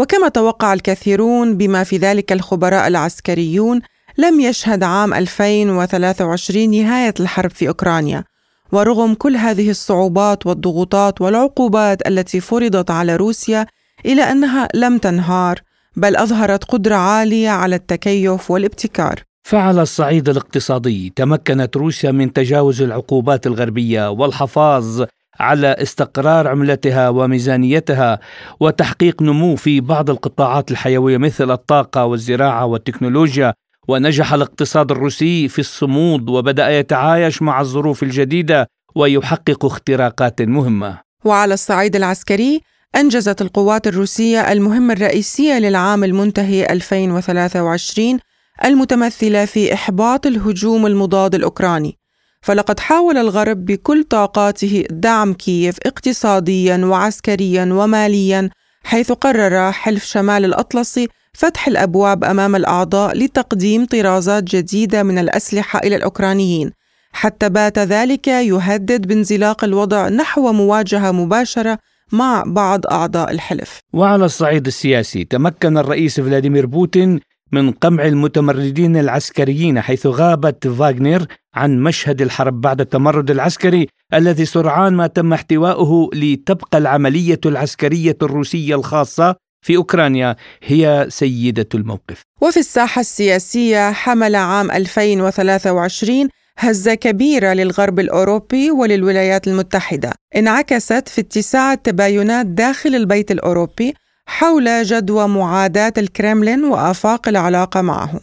وكما 0.02 0.30
توقع 0.30 0.74
الكثيرون 0.74 1.58
بما 1.58 1.84
في 1.84 1.98
ذلك 1.98 2.32
الخبراء 2.32 2.88
العسكريون 2.88 3.82
لم 4.18 4.40
يشهد 4.40 4.84
عام 4.84 5.14
2023 5.14 6.70
نهاية 6.72 7.14
الحرب 7.20 7.52
في 7.52 7.68
أوكرانيا. 7.68 8.24
ورغم 8.72 9.14
كل 9.14 9.36
هذه 9.36 9.70
الصعوبات 9.70 10.46
والضغوطات 10.46 11.22
والعقوبات 11.22 12.08
التي 12.08 12.40
فرضت 12.40 12.92
على 12.92 13.16
روسيا 13.16 13.66
إلى 14.06 14.22
أنها 14.22 14.68
لم 14.74 14.98
تنهار 14.98 15.60
بل 15.96 16.16
أظهرت 16.16 16.64
قدرة 16.64 16.96
عالية 16.96 17.50
على 17.50 17.76
التكيف 17.76 18.52
والابتكار. 18.52 19.24
فعلى 19.44 19.82
الصعيد 19.82 20.30
الاقتصادي 20.30 21.14
تمكنت 21.16 21.78
روسيا 21.78 22.12
من 22.12 22.34
تجاوز 22.34 22.82
العقوبات 22.82 23.48
الغربية 23.48 24.10
والحفاظ 24.10 25.04
على 25.40 25.68
استقرار 25.68 26.48
عملتها 26.48 27.10
وميزانيتها 27.10 28.20
وتحقيق 28.60 29.22
نمو 29.22 29.56
في 29.56 29.82
بعض 29.82 30.10
القطاعات 30.10 30.72
الحيوية 30.72 31.18
مثل 31.18 31.52
الطاقة 31.52 32.06
والزراعة 32.06 32.66
والتكنولوجيا. 32.66 33.54
ونجح 33.88 34.34
الاقتصاد 34.34 34.92
الروسي 34.92 35.48
في 35.48 35.60
الصمود 35.60 36.30
وبدأ 36.30 36.80
يتعايش 36.80 37.42
مع 37.42 37.62
الظروف 37.62 38.04
الجديدة 38.04 38.68
ويحقق 38.96 39.66
اختراقات 39.66 40.42
مهمة. 40.42 41.00
وعلى 41.26 41.54
الصعيد 41.54 41.96
العسكري 41.96 42.62
أنجزت 42.96 43.42
القوات 43.42 43.88
الروسية 43.88 44.52
المهمة 44.52 44.94
الرئيسية 44.94 45.60
للعام 45.60 46.04
المنتهي 46.04 46.66
2023 46.66 48.20
المتمثلة 48.66 49.46
في 49.46 49.74
إحباط 49.74 50.26
الهجوم 50.26 50.86
المضاد 50.86 51.36
الأوكراني. 51.36 52.01
فلقد 52.42 52.80
حاول 52.80 53.18
الغرب 53.18 53.66
بكل 53.66 54.04
طاقاته 54.04 54.84
دعم 54.92 55.34
كييف 55.34 55.78
اقتصاديا 55.86 56.78
وعسكريا 56.86 57.64
وماليا 57.74 58.50
حيث 58.84 59.12
قرر 59.12 59.72
حلف 59.72 60.06
شمال 60.06 60.46
الأطلسي 60.46 61.08
فتح 61.34 61.68
الأبواب 61.68 62.24
أمام 62.24 62.56
الأعضاء 62.56 63.18
لتقديم 63.18 63.86
طرازات 63.86 64.44
جديدة 64.44 65.04
من 65.04 65.18
الأسلحة 65.18 65.80
إلى 65.80 65.96
الأوكرانيين. 65.96 66.72
حتى 67.14 67.50
بات 67.50 67.80
ذلك 67.80 68.28
يهدد 68.28 69.08
بانزلاق 69.08 69.64
الوضع 69.64 70.10
نحو 70.10 70.52
مواجهة 70.52 71.12
مباشرة 71.12 71.78
مع 72.12 72.44
بعض 72.48 72.88
أعضاء 72.88 73.32
الحلف. 73.32 73.80
وعلى 73.94 74.26
الصعيد 74.26 74.68
السياسي 74.68 75.24
تمكن 75.24 75.78
الرئيس 75.78 76.20
فلاديمير 76.20 76.66
بوتين 76.66 77.20
من 77.52 77.72
قمع 77.72 78.06
المتمردين 78.06 78.98
العسكريين 78.98 79.82
حيث 79.82 80.08
غابت 80.08 80.68
فاغنر 80.68 81.26
عن 81.56 81.80
مشهد 81.80 82.22
الحرب 82.22 82.62
بعد 82.62 82.82
التمرد 82.82 83.32
العسكري 83.32 83.88
الذي 84.14 84.46
سرعان 84.46 84.94
ما 84.94 85.08
تم 85.08 85.34
احتواؤه 85.34 86.10
لتبقى 86.14 86.78
العملية 86.78 87.40
العسكرية 87.46 88.18
الروسية 88.22 88.76
الخاصة 88.76 89.36
في 89.66 89.76
أوكرانيا 89.76 90.36
هي 90.64 91.06
سيدة 91.10 91.68
الموقف. 91.76 92.22
وفي 92.42 92.58
الساحة 92.60 93.00
السياسية 93.00 93.92
حمل 93.92 94.36
عام 94.36 94.72
2023 94.72 96.30
هزة 96.58 96.94
كبيرة 96.94 97.54
للغرب 97.54 98.00
الأوروبي 98.00 98.72
وللولايات 98.72 99.48
المتحدة 99.48 100.12
انعكست 100.36 101.10
في 101.10 101.22
اتساع 101.22 101.74
التباينات 101.74 102.46
داخل 102.46 102.96
البيت 102.96 103.32
الأوروبي 103.32 103.94
حول 104.26 104.84
جدوى 104.84 105.28
معاداة 105.28 105.94
الكرملين 105.98 106.64
وآفاق 106.64 107.28
العلاقة 107.28 107.82
معه 107.82 108.20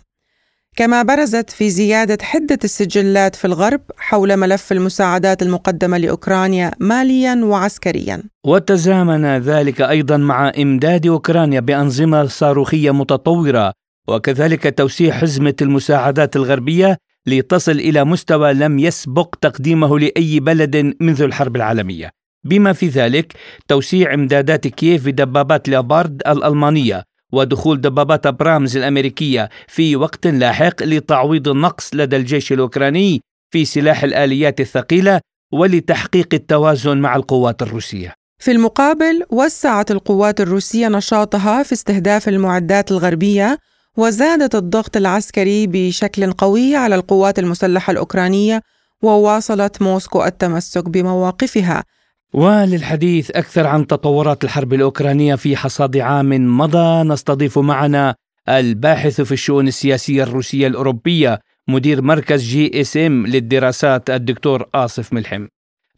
كما 0.76 1.02
برزت 1.02 1.50
في 1.50 1.70
زيادة 1.70 2.18
حدة 2.22 2.58
السجلات 2.64 3.36
في 3.36 3.44
الغرب 3.44 3.80
حول 3.98 4.36
ملف 4.36 4.72
المساعدات 4.72 5.42
المقدمة 5.42 5.98
لأوكرانيا 5.98 6.70
ماليا 6.80 7.40
وعسكريا. 7.44 8.22
وتزامن 8.46 9.38
ذلك 9.38 9.80
أيضا 9.80 10.16
مع 10.16 10.52
إمداد 10.58 11.06
أوكرانيا 11.06 11.60
بأنظمة 11.60 12.26
صاروخية 12.26 12.90
متطورة 12.90 13.72
وكذلك 14.08 14.78
توسيع 14.78 15.14
حزمة 15.14 15.54
المساعدات 15.62 16.36
الغربية 16.36 16.96
لتصل 17.26 17.72
إلى 17.72 18.04
مستوى 18.04 18.52
لم 18.52 18.78
يسبق 18.78 19.34
تقديمه 19.40 19.98
لأي 19.98 20.40
بلد 20.40 20.94
منذ 21.00 21.22
الحرب 21.22 21.56
العالمية. 21.56 22.10
بما 22.44 22.72
في 22.72 22.88
ذلك 22.88 23.32
توسيع 23.68 24.14
إمدادات 24.14 24.66
كييف 24.66 25.06
بدبابات 25.06 25.68
لابارد 25.68 26.22
الألمانية 26.26 27.07
ودخول 27.32 27.80
دبابات 27.80 28.28
برامز 28.28 28.76
الأمريكية 28.76 29.48
في 29.68 29.96
وقت 29.96 30.26
لاحق 30.26 30.82
لتعويض 30.82 31.48
النقص 31.48 31.90
لدى 31.94 32.16
الجيش 32.16 32.52
الأوكراني 32.52 33.20
في 33.50 33.64
سلاح 33.64 34.02
الآليات 34.04 34.60
الثقيلة 34.60 35.20
ولتحقيق 35.52 36.28
التوازن 36.34 36.98
مع 36.98 37.16
القوات 37.16 37.62
الروسية. 37.62 38.14
في 38.38 38.50
المقابل 38.50 39.22
وسعت 39.30 39.90
القوات 39.90 40.40
الروسية 40.40 40.88
نشاطها 40.88 41.62
في 41.62 41.72
استهداف 41.72 42.28
المعدات 42.28 42.90
الغربية 42.92 43.58
وزادت 43.96 44.54
الضغط 44.54 44.96
العسكري 44.96 45.66
بشكل 45.66 46.32
قوي 46.32 46.76
على 46.76 46.94
القوات 46.94 47.38
المسلحة 47.38 47.90
الأوكرانية 47.90 48.62
وواصلت 49.02 49.82
موسكو 49.82 50.24
التمسك 50.24 50.88
بمواقفها. 50.88 51.84
وللحديث 52.32 53.30
أكثر 53.30 53.66
عن 53.66 53.86
تطورات 53.86 54.44
الحرب 54.44 54.72
الأوكرانية 54.72 55.34
في 55.34 55.56
حصاد 55.56 55.96
عام 55.96 56.58
مضى 56.58 57.08
نستضيف 57.08 57.58
معنا 57.58 58.14
الباحث 58.48 59.20
في 59.20 59.32
الشؤون 59.32 59.68
السياسية 59.68 60.22
الروسية 60.22 60.66
الأوروبية 60.66 61.40
مدير 61.68 62.02
مركز 62.02 62.42
GSM 62.42 63.26
للدراسات 63.26 64.10
الدكتور 64.10 64.68
آصف 64.74 65.12
ملحم. 65.12 65.46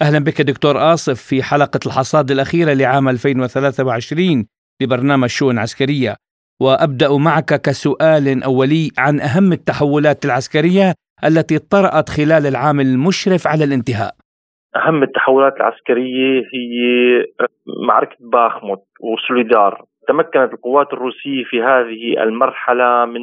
أهلا 0.03 0.19
بك 0.19 0.43
دكتور 0.43 0.95
آصف 0.95 1.21
في 1.23 1.43
حلقة 1.43 1.81
الحصاد 1.87 2.31
الأخيرة 2.31 2.73
لعام 2.73 3.09
2023 3.09 4.47
لبرنامج 4.81 5.29
شؤون 5.29 5.59
عسكرية. 5.59 6.17
وأبدأ 6.61 7.13
معك 7.17 7.61
كسؤال 7.61 8.43
أولي 8.43 8.91
عن 8.99 9.21
أهم 9.21 9.53
التحولات 9.53 10.25
العسكرية 10.25 10.95
التي 11.25 11.59
طرأت 11.59 12.09
خلال 12.09 12.47
العام 12.47 12.81
المشرف 12.81 13.47
على 13.47 13.65
الانتهاء. 13.65 14.20
أهم 14.77 15.03
التحولات 15.03 15.57
العسكرية 15.57 16.43
هي 16.55 17.25
معركة 17.87 18.17
باخموت 18.21 18.83
وسوليدار. 19.01 19.85
تمكنت 20.09 20.53
القوات 20.53 20.93
الروسية 20.93 21.45
في 21.45 21.63
هذه 21.63 22.23
المرحلة 22.23 23.05
من 23.05 23.21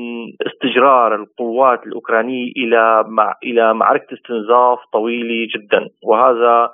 استجرار 0.47 1.15
القوات 1.15 1.87
الأوكرانية 1.87 2.51
إلى 2.57 3.03
مع 3.07 3.35
إلى 3.43 3.73
معركة 3.73 4.13
استنزاف 4.13 4.79
طويلة 4.93 5.47
جدا. 5.55 5.89
وهذا 6.03 6.69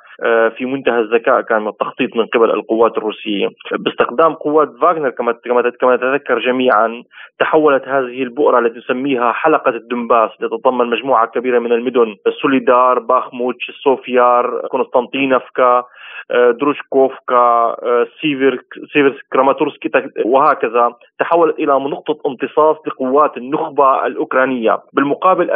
في 0.58 0.65
منتهى 0.65 0.99
الذكاء 0.99 1.41
كان 1.41 1.67
التخطيط 1.67 2.15
من 2.15 2.26
قبل 2.26 2.49
القوات 2.52 2.97
الروسية. 2.97 3.47
باستخدام 3.80 4.34
قوات 4.34 4.69
فاغنر 4.82 5.10
كما 5.10 5.32
كما 5.80 5.95
نتذكر 5.95 6.39
جميعا 6.39 7.04
تحولت 7.39 7.88
هذه 7.88 8.23
البؤرة 8.23 8.60
التي 8.60 8.80
نسميها 8.80 9.32
حلقة 9.32 9.69
الدنباس 9.69 10.30
تتضمن 10.39 10.89
مجموعة 10.89 11.28
كبيرة 11.28 11.60
من 11.60 11.71
المدن. 11.71 12.15
سوليدار 12.41 12.99
باخموت 13.00 13.72
تشاسوف 13.84 14.47
يار 14.47 14.68
قسطنطينفكا 14.71 15.84
آه، 16.32 16.52
دروجكوفكا 16.52 17.36
آه، 17.36 18.08
سيفيرسك 18.21 19.26
كراماتورسكي 19.34 19.89
وهكذا. 20.26 20.91
تحولت 21.19 21.60
إلى 21.60 21.73
نقطه 21.73 22.17
امتصاص 22.28 22.78
لقوات 22.88 23.38
النخبة 23.38 24.06
الأوكرانية، 24.06 24.78
بالمقابل 24.93 25.52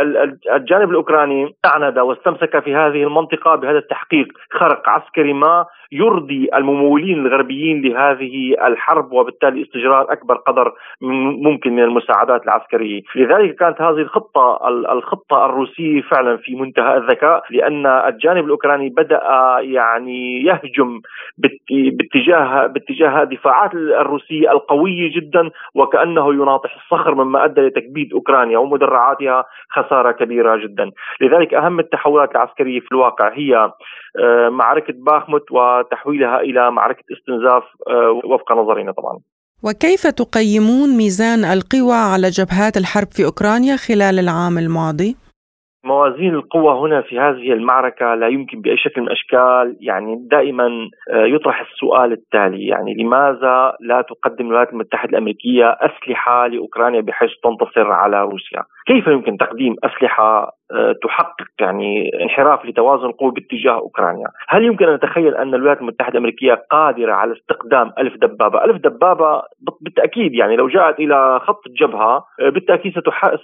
الجانب 0.55 0.89
الأوكراني 0.89 1.55
أعند 1.65 1.99
واستمسك 1.99 2.59
في 2.59 2.75
هذه 2.75 3.03
المنطقة 3.03 3.55
بهذا 3.55 3.77
التحقيق. 3.77 4.27
خرق 4.51 4.89
عسكري 4.89 5.33
ما 5.33 5.65
يرضي 5.91 6.49
الممولين 6.55 7.25
الغربيين 7.25 7.81
لهذه 7.81 8.55
الحرب 8.67 9.11
وبالتالي 9.11 9.61
استجرار 9.61 10.11
أكبر 10.11 10.35
قدر 10.35 10.73
ممكن 11.01 11.75
من 11.75 11.83
المساعدات 11.83 12.43
العسكرية، 12.43 13.01
لذلك 13.15 13.55
كانت 13.55 13.81
هذه 13.81 14.01
الخطة 14.01 14.59
الخطة 14.91 15.45
الروسية 15.45 16.01
فعلا 16.01 16.37
في 16.37 16.55
منتهى 16.55 16.97
الذكاء 16.97 17.43
لأن 17.49 17.85
الجانب 17.85 18.45
الأوكراني 18.45 18.89
بدأ 18.89 19.21
يعني 19.59 20.43
يهجم 20.43 21.01
باتجاه 21.37 22.67
باتجاه 22.67 23.23
الدفاعات 23.23 23.73
الروسية 23.73 24.51
القوية 24.51 25.15
جدا 25.15 25.49
وكأنه 25.75 26.33
يناطح 26.33 26.75
الصخر 26.75 27.15
مما 27.15 27.45
أدى 27.45 27.61
لتكبيد 27.61 28.13
أوكرانيا 28.13 28.57
ومدرعاتها 28.57 29.45
خسارة 29.69 30.11
كبيرة 30.11 30.55
جدا، 30.55 30.91
لذلك 31.21 31.53
أهم 31.53 31.79
التحولات 31.79 32.31
العسكرية 32.31 32.79
في 32.79 32.91
الواقع 32.91 33.33
هي 33.33 33.71
معركة 34.49 34.93
باخمت 34.97 35.51
وتحويلها 35.51 36.39
إلى 36.39 36.71
معركة 36.71 37.03
استنزاف 37.17 37.63
آه، 37.87 38.21
وفق 38.25 38.51
نظرنا 38.51 38.91
طبعا. 38.91 39.19
وكيف 39.63 40.07
تقيمون 40.07 40.89
ميزان 40.97 41.39
القوى 41.45 41.99
على 42.13 42.27
جبهات 42.29 42.77
الحرب 42.77 43.07
في 43.07 43.25
أوكرانيا 43.25 43.75
خلال 43.75 44.19
العام 44.19 44.57
الماضي؟ 44.57 45.15
موازين 45.87 46.35
القوى 46.35 46.79
هنا 46.79 47.01
في 47.01 47.19
هذه 47.19 47.53
المعركة 47.53 48.15
لا 48.15 48.27
يمكن 48.27 48.61
بأي 48.61 48.77
شكل 48.77 49.01
من 49.01 49.07
الأشكال 49.07 49.77
يعني 49.79 50.27
دائما 50.31 50.67
آه، 51.13 51.25
يطرح 51.25 51.61
السؤال 51.61 52.11
التالي 52.11 52.67
يعني 52.67 52.93
لماذا 52.93 53.73
لا 53.79 54.01
تقدم 54.01 54.45
الولايات 54.45 54.73
المتحدة 54.73 55.09
الأمريكية 55.09 55.77
أسلحة 55.81 56.47
لأوكرانيا 56.47 57.01
بحيث 57.01 57.29
تنتصر 57.43 57.91
على 57.91 58.21
روسيا 58.21 58.63
كيف 58.87 59.07
يمكن 59.07 59.37
تقديم 59.37 59.75
أسلحة 59.83 60.51
تحقق 61.03 61.47
يعني 61.59 62.11
انحراف 62.23 62.65
لتوازن 62.65 63.05
القوى 63.05 63.31
باتجاه 63.31 63.75
أوكرانيا، 63.75 64.27
هل 64.49 64.63
يمكن 64.63 64.85
أن 64.85 64.93
نتخيل 64.95 65.35
أن 65.35 65.53
الولايات 65.55 65.81
المتحدة 65.81 66.11
الأمريكية 66.11 66.53
قادرة 66.71 67.13
على 67.13 67.33
استخدام 67.33 67.91
ألف 67.99 68.13
دبابة؟ 68.17 68.63
ألف 68.63 68.77
دبابة 68.77 69.41
بالتأكيد 69.81 70.33
يعني 70.33 70.55
لو 70.55 70.67
جاءت 70.67 70.99
إلى 70.99 71.39
خط 71.39 71.67
الجبهه 71.67 72.25
آه، 72.39 72.49
بالتأكيد 72.49 72.93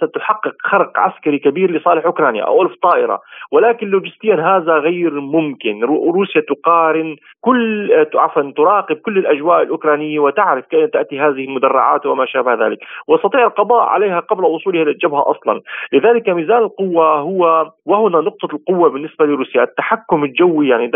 ستحقق 0.02 0.54
خرق 0.60 0.98
عسكري 0.98 1.38
كبير 1.38 1.70
لصالح 1.70 2.04
أوكرانيا 2.04 2.44
أو 2.44 2.62
ألف 2.62 2.72
طائرة، 2.82 3.20
ولكن 3.52 3.86
لوجستيا 3.86 4.34
هذا 4.34 4.72
غير 4.72 5.20
ممكن، 5.20 5.84
روسيا 5.84 6.40
تقارن 6.40 7.16
كل 7.40 7.92
آه، 7.92 8.10
عفوا 8.14 8.52
تراقب 8.56 8.96
كل 8.96 9.18
الأجواء 9.18 9.62
الأوكرانية 9.62 10.18
وتعرف 10.18 10.66
كيف 10.66 10.90
تأتي 10.90 11.20
هذه 11.20 11.44
المدرعات 11.44 12.06
وما 12.06 12.26
شابه 12.26 12.66
ذلك، 12.66 12.78
وتستطيع 13.08 13.46
القضاء 13.46 13.82
عليها 13.82 14.20
قبل 14.20 14.44
وصولها 14.44 14.82
إلى 14.82 14.90
الجبهة 14.90 15.30
أصلا، 15.30 15.60
لذلك 15.92 16.28
ميزان 16.28 16.58
القوة 16.58 17.13
هو 17.14 17.70
وهنا 17.86 18.20
نقطة 18.20 18.48
القوة 18.54 18.90
بالنسبة 18.90 19.26
لروسيا. 19.26 19.62
التحكم 19.62 20.24
الجوي 20.24 20.68
يعني 20.68 20.90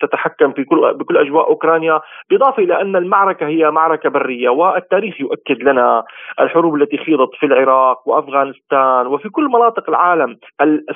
تتحكم 0.00 0.52
في 0.52 0.64
كل 0.64 0.94
بكل 0.94 1.16
أجواء 1.16 1.48
أوكرانيا 1.48 2.00
بالإضافة 2.30 2.62
إلى 2.62 2.80
أن 2.80 2.96
المعركة 2.96 3.46
هي 3.46 3.70
معركة 3.70 4.08
برية 4.08 4.48
والتاريخ 4.48 5.20
يؤكد 5.20 5.62
لنا 5.62 6.04
الحروب 6.40 6.74
التي 6.74 6.98
خيضت 6.98 7.34
في 7.40 7.46
العراق 7.46 8.08
وأفغانستان 8.08 9.06
وفي 9.06 9.28
كل 9.28 9.44
مناطق 9.44 9.88
العالم. 9.88 10.36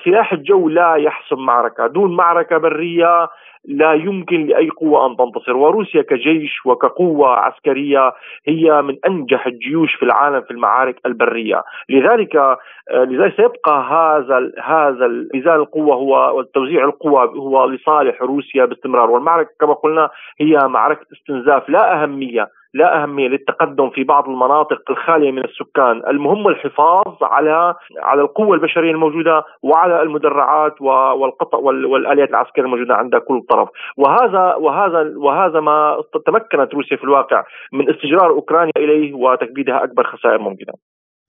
سلاح 0.05 0.33
الجو 0.33 0.68
لا 0.68 0.94
يحسم 0.94 1.38
معركة 1.38 1.87
دون 1.87 2.16
معركة 2.16 2.59
برية 2.59 3.29
لا 3.68 3.92
يمكن 3.92 4.46
لأي 4.46 4.68
قوة 4.68 5.07
أن 5.07 5.16
تنتصر. 5.16 5.57
وروسيا 5.57 6.02
كجيش 6.02 6.66
وكقوة 6.66 7.29
عسكرية 7.29 8.12
هي 8.48 8.83
من 8.83 8.96
أنجح 9.07 9.46
الجيوش 9.46 9.94
في 9.94 10.02
العالم 10.02 10.40
في 10.40 10.50
المعارك 10.50 10.96
البرية. 11.07 11.62
لذلك 11.88 12.37
آه، 12.37 12.59
لذلك 12.90 13.37
سيبقى 13.37 13.87
هذا 13.90 14.52
هذا 14.64 15.09
ميزان 15.35 15.55
القوة 15.55 15.94
هو 15.94 16.38
وتوزيع 16.38 16.85
القوى 16.85 17.29
هو 17.38 17.64
لصالح 17.64 18.22
روسيا 18.22 18.64
باستمرار. 18.64 19.11
والمعركة 19.11 19.50
كما 19.61 19.72
قلنا 19.74 20.11
هي 20.40 20.68
معركة 20.68 21.07
استنزاف 21.12 21.68
لا 21.68 22.02
أهمية 22.02 22.48
لا 22.77 23.03
أهمية 23.03 23.29
للتقدم 23.29 23.91
في 23.91 24.05
بعض 24.05 24.29
المناطق 24.29 24.91
الخالية 24.91 25.31
من 25.31 25.45
السكان. 25.45 26.03
المهم 26.11 26.49
الحفاظ 26.49 27.15
على 27.23 27.75
على 28.03 28.21
القوة 28.21 28.55
البشرية 28.55 28.91
الموجودة 28.91 29.45
وعلى 29.62 30.03
المدرعات 30.03 30.83
والقطع 31.21 31.59
والآليات 31.59 32.31
العسكرية 32.31 32.65
الموجودة 32.65 32.95
عند 32.95 33.17
كل 33.17 33.43
طرف. 33.51 33.69
وهذا 33.97 34.55
وهذا 34.55 35.12
وهذا 35.17 35.61
ما 35.61 36.03
تمكنت 36.27 36.75
روسيا 36.75 36.97
في 36.97 37.05
الواقع 37.05 37.45
من 37.73 37.91
استجرار 37.91 38.31
أوكرانيا 38.31 38.73
إليه 38.77 39.15
وتكبيدها 39.15 39.85
أكبر 39.85 40.05
خسائر 40.05 40.39
ممكنة. 40.39 40.73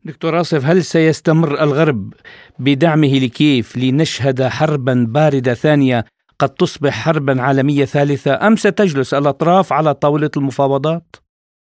دكتور 0.06 0.40
آصف 0.40 0.66
هل 0.66 0.82
سيستمر 0.82 1.48
الغرب 1.48 2.14
بدعمه 2.60 3.14
لكييف 3.24 3.78
لنشهد 3.78 4.42
حربا 4.44 5.06
باردة 5.14 5.54
ثانية 5.54 6.04
قد 6.40 6.50
تصبح 6.50 6.94
حربا 7.06 7.42
عالمية 7.42 7.86
ثالثة 7.86 8.48
أم 8.48 8.56
ستجلس 8.56 9.14
الأطراف 9.14 9.74
على 9.74 9.94
طاولة 9.94 10.32
المفاوضات؟ 10.38 11.27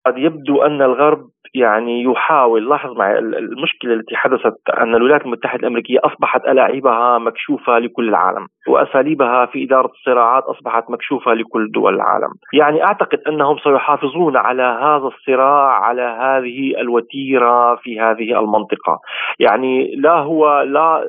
قد 0.07 0.19
يبدو 0.19 0.62
أن 0.62 0.83
الغرب 0.83 1.31
يعني 1.57 2.03
يحاول. 2.03 2.69
لاحظ 2.69 2.97
معي 2.99 3.19
المشكلة 3.19 3.95
التي 3.95 4.16
حدثت 4.16 4.57
أن 4.79 4.95
الولايات 4.95 5.25
المتحدة 5.27 5.61
الأمريكية 5.61 5.99
أصبحت 6.05 6.45
ألاعيبها 6.45 7.19
مكشوفة 7.19 7.79
لكل 7.79 8.09
العالم 8.09 8.47
وأساليبها 8.69 9.47
في 9.47 9.64
إدارة 9.64 9.87
الصراعات 9.87 10.45
أصبحت 10.45 10.90
مكشوفة 10.90 11.35
لكل 11.35 11.71
دول 11.75 11.95
العالم. 11.95 12.29
يعني 12.53 12.85
أعتقد 12.85 13.19
أنهم 13.29 13.59
سيحافظون 13.59 14.37
على 14.37 14.62
هذا 14.62 15.07
الصراع 15.07 15.73
على 15.85 16.03
هذه 16.03 16.81
الوتيرة 16.81 17.77
في 17.77 18.01
هذه 18.01 18.40
المنطقة. 18.40 19.01
يعني 19.38 19.95
لا 19.97 20.12
هو 20.12 20.61
لا 20.62 21.05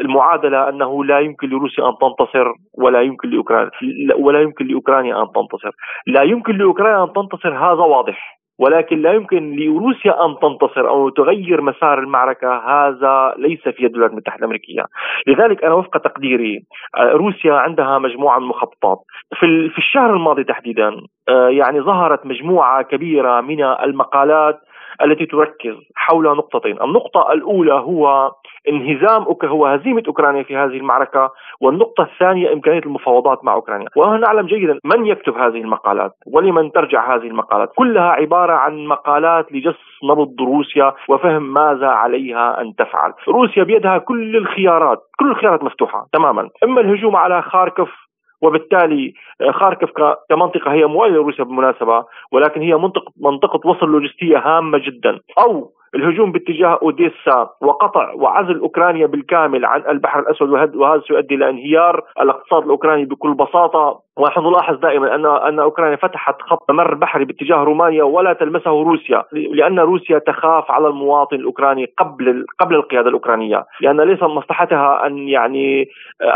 المعادلة 0.00 0.68
أنه 0.68 1.04
لا 1.04 1.18
يمكن 1.20 1.48
لروسيا 1.48 1.84
أن 1.88 1.92
تنتصر 2.00 2.52
ولا 2.78 3.00
يمكن 3.00 3.30
لأوكرانيا 3.30 3.70
ولا 4.18 4.40
يمكن 4.40 4.66
لأوكرانيا 4.66 5.22
أن 5.22 5.26
تنتصر. 5.34 5.70
لا 6.06 6.22
يمكن 6.22 6.56
لأوكرانيا 6.56 7.04
أن 7.04 7.12
تنتصر 7.12 7.54
هذا 7.54 7.82
واضح. 7.82 8.39
ولكن 8.60 9.02
لا 9.02 9.12
يمكن 9.12 9.56
لروسيا 9.56 10.24
أن 10.24 10.36
تنتصر 10.42 10.88
أو 10.88 11.08
تغير 11.08 11.60
مسار 11.62 11.98
المعركة. 11.98 12.48
هذا 12.56 13.34
ليس 13.38 13.60
في 13.60 13.84
يد 13.84 13.90
الولايات 13.90 14.12
المتحدة 14.12 14.38
الأمريكية، 14.38 14.82
لذلك 15.26 15.64
أنا 15.64 15.74
وفق 15.74 15.98
تقديري 15.98 16.62
آه، 16.96 17.12
روسيا 17.12 17.54
عندها 17.54 17.98
مجموعة 17.98 18.38
من 18.38 18.44
المخططات، 18.44 18.98
في 19.34 19.68
في 19.68 19.78
الشهر 19.78 20.14
الماضي 20.14 20.44
تحديدا 20.44 20.88
آه، 21.28 21.48
يعني 21.48 21.80
ظهرت 21.80 22.26
مجموعة 22.26 22.82
كبيرة 22.82 23.40
من 23.40 23.64
المقالات 23.64 24.60
التي 25.04 25.26
تركز 25.26 25.76
حول 25.94 26.24
نقطتين، 26.24 26.82
النقطة 26.82 27.32
الأولى 27.32 27.72
هو 27.72 28.30
انهزام 28.68 29.24
هو 29.44 29.66
هزيمة 29.66 30.02
أوكرانيا 30.08 30.42
في 30.42 30.56
هذه 30.56 30.76
المعركة 30.76 31.30
والنقطة 31.60 32.02
الثانية 32.02 32.52
إمكانية 32.52 32.78
المفاوضات 32.78 33.44
مع 33.44 33.52
أوكرانيا. 33.54 33.86
وهنا 33.96 34.18
نعلم 34.18 34.46
جيدا 34.46 34.78
من 34.84 35.06
يكتب 35.06 35.36
هذه 35.36 35.60
المقالات 35.60 36.12
ولمن 36.26 36.72
ترجع 36.72 37.14
هذه 37.14 37.26
المقالات. 37.26 37.72
كلها 37.76 38.10
عبارة 38.10 38.52
عن 38.52 38.86
مقالات 38.86 39.52
لجس 39.52 39.78
نبض 40.04 40.40
روسيا 40.40 40.94
وفهم 41.08 41.52
ماذا 41.52 41.88
عليها 41.88 42.60
أن 42.60 42.74
تفعل. 42.78 43.12
روسيا 43.28 43.64
بيدها 43.64 43.98
كل 43.98 44.36
الخيارات 44.36 44.98
كل 45.18 45.30
الخيارات 45.30 45.62
مفتوحة 45.64 46.06
تماما. 46.12 46.48
إما 46.64 46.80
الهجوم 46.80 47.16
على 47.16 47.42
خاركف 47.42 48.09
وبالتالي 48.42 49.14
خاركف 49.50 49.90
كمنطقة 50.28 50.72
هي 50.72 50.86
موالية 50.86 51.14
لروسيا 51.14 51.44
بالمناسبة 51.44 52.04
ولكن 52.32 52.60
هي 52.60 52.74
منطقة 52.74 53.12
منطقة 53.20 53.70
وصل 53.70 53.86
لوجستية 53.86 54.38
هامة 54.38 54.78
جدا. 54.78 55.18
أو 55.38 55.72
الهجوم 55.94 56.32
باتجاه 56.32 56.78
أوديسا 56.82 57.50
وقطع 57.60 58.12
وعزل 58.14 58.58
أوكرانيا 58.58 59.06
بالكامل 59.06 59.64
عن 59.64 59.82
البحر 59.88 60.20
الأسود 60.20 60.76
وهذا 60.76 61.02
سيؤدي 61.08 61.34
إلى 61.34 61.48
انهيار 61.50 62.04
الاقتصاد 62.20 62.62
الأوكراني 62.62 63.04
بكل 63.04 63.34
بساطة. 63.34 64.00
ونحن 64.16 64.40
نلاحظ 64.40 64.76
دائما 64.76 65.14
ان 65.14 65.26
أن 65.26 65.58
أوكرانيا 65.58 65.96
فتحت 65.96 66.42
خط 66.42 66.70
ممر 66.70 66.94
بحري 66.94 67.24
باتجاه 67.24 67.56
رومانيا 67.56 68.02
ولا 68.02 68.32
تلمسه 68.32 68.70
روسيا 68.70 69.24
لأن 69.32 69.78
روسيا 69.78 70.18
تخاف 70.18 70.70
على 70.70 70.88
المواطن 70.88 71.36
الأوكراني 71.36 71.84
قبل 71.98 72.46
قبل 72.58 72.74
القيادة 72.74 73.08
الأوكرانية 73.08 73.64
لأن 73.80 74.00
ليس 74.00 74.22
مصلحتها 74.22 75.06
أن 75.06 75.18
يعني 75.28 75.88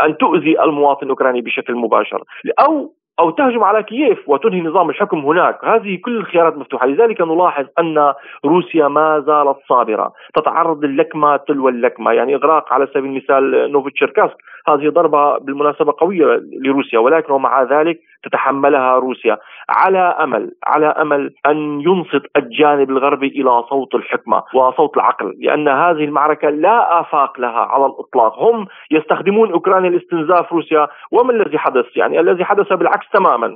أن 0.05 0.17
تؤذي 0.17 0.63
المواطن 0.63 1.05
الأوكراني 1.05 1.41
بشكل 1.41 1.75
مباشر. 1.75 2.23
أو 2.59 2.93
أو 3.19 3.29
تهجم 3.29 3.63
على 3.63 3.83
كييف 3.83 4.29
وتنهي 4.29 4.61
نظام 4.61 4.89
الحكم 4.89 5.19
هناك. 5.19 5.65
هذه 5.65 5.97
كل 6.05 6.17
الخيارات 6.17 6.57
مفتوحة. 6.57 6.87
لذلك 6.87 7.21
نلاحظ 7.21 7.65
أن 7.79 8.13
روسيا 8.45 8.87
ما 8.87 9.19
زالت 9.19 9.57
صابرة. 9.69 10.13
تتعرض 10.35 10.85
للكمة 10.85 11.37
تلو 11.37 11.69
اللكمة. 11.69 12.11
يعني 12.11 12.35
إغراق 12.35 12.73
على 12.73 12.87
سبيل 12.87 13.05
المثال 13.05 13.71
نوفوتشيركاسك. 13.71 14.37
هذه 14.67 14.89
ضربة 14.89 15.37
بالمناسبة 15.37 15.93
قوية 15.97 16.25
لروسيا 16.65 16.99
ولكن 16.99 17.33
ومع 17.33 17.63
ذلك 17.63 17.99
تتحملها 18.23 18.95
روسيا. 18.95 19.37
على 19.69 19.99
أمل 19.99 20.51
على 20.67 20.87
أمل 20.87 21.33
أن 21.45 21.81
ينصت 21.81 22.25
الجانب 22.37 22.89
الغربي 22.89 23.27
إلى 23.27 23.63
صوت 23.69 23.95
الحكمة 23.95 24.43
وصوت 24.53 24.97
العقل 24.97 25.33
لأن 25.39 25.67
هذه 25.67 26.03
المعركة 26.03 26.49
لا 26.49 26.99
آفاق 26.99 27.39
لها 27.39 27.59
على 27.59 27.85
الإطلاق. 27.85 28.39
هم 28.39 28.67
يستخدمون 28.91 29.51
أوكرانيا 29.51 29.89
لاستنزاف 29.89 30.53
روسيا 30.53 30.87
وما 31.11 31.31
الذي 31.31 31.57
حدث؟ 31.57 31.85
يعني 31.97 32.19
الذي 32.19 32.45
حدث 32.45 32.73
بالعكس 32.73 33.09
تماما. 33.13 33.55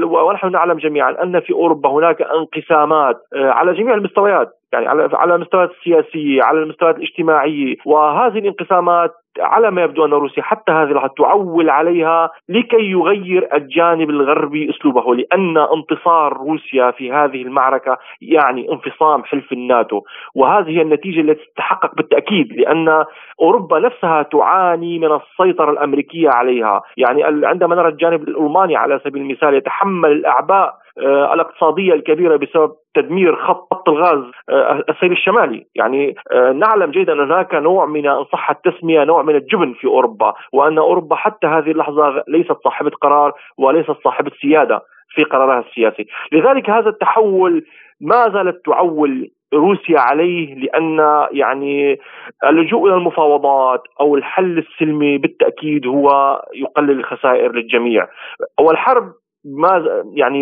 ونحن 0.00 0.52
نعلم 0.52 0.78
جميعا 0.78 1.22
أن 1.22 1.40
في 1.40 1.52
أوروبا 1.52 1.88
هناك 1.88 2.22
انقسامات 2.22 3.16
آه، 3.36 3.50
على 3.50 3.74
جميع 3.74 3.94
المستويات 3.94 4.48
يعني 4.72 4.86
على 4.86 5.08
على 5.12 5.34
المستويات 5.34 5.70
السياسية، 5.70 6.42
على 6.42 6.58
المستويات 6.58 6.96
الاجتماعية، 6.96 7.76
وهذه 7.86 8.38
الانقسامات 8.38 9.10
على 9.40 9.70
ما 9.70 9.82
يبدو 9.82 10.04
أن 10.04 10.10
روسيا 10.10 10.42
حتى 10.42 10.72
هذه 10.72 10.88
اللحظة 10.88 11.14
تعول 11.18 11.70
عليها 11.70 12.30
لكي 12.48 12.90
يغير 12.90 13.48
الجانب 13.54 14.10
الغربي 14.10 14.70
أسلوبه 14.70 15.14
لأن 15.14 15.58
انتصار 15.58 16.32
روسيا 16.32 16.90
في 16.90 17.12
هذه 17.12 17.42
المعركة 17.42 17.98
يعني 18.22 18.72
انفصام 18.72 19.24
حلف 19.24 19.52
الناتو. 19.52 20.00
وهذه 20.34 20.68
هي 20.68 20.82
النتيجة 20.82 21.20
التي 21.20 21.44
تتحقق 21.54 21.94
بالتأكيد 21.94 22.52
لأن 22.52 23.04
أوروبا 23.40 23.78
نفسها 23.78 24.22
تعاني 24.22 24.98
من 24.98 25.12
السيطرة 25.12 25.70
الأمريكية 25.70 26.30
عليها. 26.30 26.82
يعني 26.96 27.24
عندما 27.24 27.74
نرى 27.74 27.88
الجانب 27.88 28.28
الألماني 28.28 28.76
على 28.76 29.00
سبيل 29.04 29.22
المثال 29.22 29.54
يتحمل 29.54 30.12
الأعباء 30.12 30.62
آه، 30.64 30.81
الاقتصادية 30.98 31.94
الكبيرة 31.94 32.36
بسبب 32.36 32.72
تدمير 32.94 33.36
خط 33.36 33.88
الغاز 33.88 34.24
آه، 34.48 34.84
السيل 34.88 35.12
الشمالي. 35.12 35.66
يعني 35.74 36.14
آه، 36.32 36.52
نعلم 36.52 36.90
جيدا 36.90 37.12
أن 37.12 37.20
هناك 37.20 37.54
نوع 37.54 37.86
من 37.86 38.06
إن 38.06 38.24
صح 38.24 38.50
التسمية 38.50 39.04
نوع 39.04 39.22
من 39.22 39.36
الجبن 39.36 39.72
في 39.72 39.86
أوروبا 39.86 40.34
وأن 40.52 40.78
أوروبا 40.78 41.16
حتى 41.16 41.46
هذه 41.46 41.70
اللحظة 41.70 42.24
ليست 42.28 42.56
صاحبة 42.64 42.90
قرار 42.90 43.32
وليست 43.58 43.96
صاحبة 44.04 44.30
سيادة 44.40 44.80
في 45.08 45.24
قرارها 45.24 45.64
السياسي. 45.68 46.06
لذلك 46.32 46.70
هذا 46.70 46.88
التحول 46.88 47.64
ما 48.00 48.30
زالت 48.32 48.64
تعول 48.66 49.30
روسيا 49.54 50.00
عليه 50.00 50.54
لأن 50.54 50.98
يعني 51.32 51.98
اللجوء 52.44 52.88
إلى 52.88 52.96
المفاوضات 52.96 53.82
أو 54.00 54.16
الحل 54.16 54.58
السلمي 54.58 55.18
بالتأكيد 55.18 55.86
هو 55.86 56.08
يقلل 56.54 56.90
الخسائر 56.90 57.52
للجميع. 57.52 58.06
والحرب 58.60 59.12
ما 59.44 59.84
يعني 60.14 60.40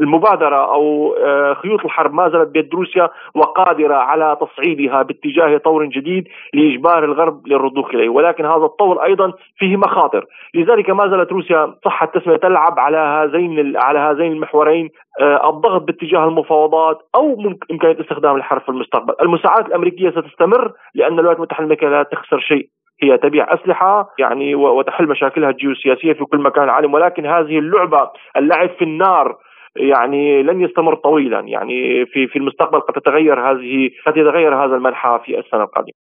المبادرة 0.00 0.74
أو 0.74 1.14
آه، 1.14 1.54
خيوط 1.54 1.84
الحرب 1.84 2.14
ما 2.14 2.28
زالت 2.28 2.48
بيد 2.48 2.74
روسيا 2.74 3.08
وقادرة 3.34 3.94
على 3.94 4.36
تصعيدها 4.40 5.02
باتجاه 5.02 5.58
طور 5.58 5.84
جديد 5.84 6.28
لإجبار 6.54 7.04
الغرب 7.04 7.46
للرضوخ 7.46 7.94
إليه، 7.94 8.08
ولكن 8.08 8.46
هذا 8.46 8.64
الطور 8.64 9.04
أيضا 9.04 9.32
فيه 9.56 9.76
مخاطر، 9.76 10.26
لذلك 10.54 10.90
ما 10.90 11.08
زالت 11.08 11.32
روسيا 11.32 11.74
صح 11.84 12.02
التسميه 12.02 12.36
تلعب 12.36 12.78
على 12.78 12.98
هذين 12.98 13.76
على 13.76 13.98
هذين 13.98 14.32
المحورين 14.32 14.88
آه، 15.20 15.50
الضغط 15.50 15.82
باتجاه 15.82 16.24
المفاوضات 16.24 16.98
أو 17.14 17.54
إمكانية 17.70 18.00
استخدام 18.00 18.36
الحرب 18.36 18.60
في 18.60 18.68
المستقبل، 18.68 19.14
المساعدات 19.22 19.66
الأمريكية 19.66 20.10
ستستمر 20.10 20.72
لأن 20.94 21.12
الولايات 21.12 21.36
المتحدة 21.36 21.58
الأمريكية 21.60 21.88
لا 21.88 22.02
تخسر 22.02 22.38
شيء. 22.38 22.68
هي 23.02 23.18
تبيع 23.18 23.54
أسلحة 23.54 24.14
يعني 24.18 24.54
وتحل 24.54 25.06
مشاكلها 25.06 25.50
الجيوسياسية 25.50 26.12
في 26.12 26.24
كل 26.24 26.38
مكان 26.38 26.64
العالم 26.64 26.94
ولكن 26.94 27.26
هذه 27.26 27.58
اللعبة 27.58 28.10
اللعب 28.36 28.70
في 28.78 28.84
النار 28.84 29.36
يعني 29.76 30.42
لن 30.42 30.60
يستمر 30.60 30.94
طويلا 30.94 31.40
يعني 31.40 32.06
في 32.06 32.26
في 32.26 32.36
المستقبل 32.38 32.80
قد 32.80 32.94
تتغير 32.94 33.40
هذه 33.50 33.90
قد 34.06 34.16
يتغير 34.16 34.64
هذا 34.64 34.74
المنحى 34.76 35.20
في 35.24 35.38
السنة 35.38 35.62
القادمة. 35.62 35.92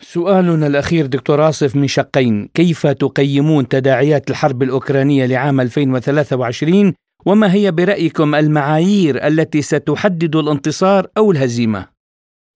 سؤالنا 0.00 0.66
الأخير 0.66 1.06
دكتور 1.06 1.48
آصف 1.48 1.76
من 1.76 1.86
شقين 1.86 2.48
كيف 2.54 2.86
تقيمون 2.86 3.68
تداعيات 3.68 4.30
الحرب 4.30 4.62
الأوكرانية 4.62 5.26
لعام 5.26 5.60
2023 5.60 6.94
وما 7.26 7.54
هي 7.54 7.70
برأيكم 7.70 8.34
المعايير 8.34 9.14
التي 9.26 9.62
ستحدد 9.62 10.36
الانتصار 10.36 11.04
أو 11.18 11.30
الهزيمة؟ 11.30 11.97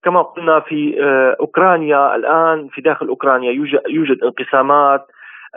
كما 0.03 0.21
قلنا 0.21 0.59
في 0.59 1.03
آه، 1.03 1.35
أوكرانيا 1.39 2.15
الآن 2.15 2.67
في 2.67 2.81
داخل 2.81 3.07
أوكرانيا 3.07 3.51
يوجد 3.51 3.81
يوجد 3.89 4.23
انقسامات 4.23 5.07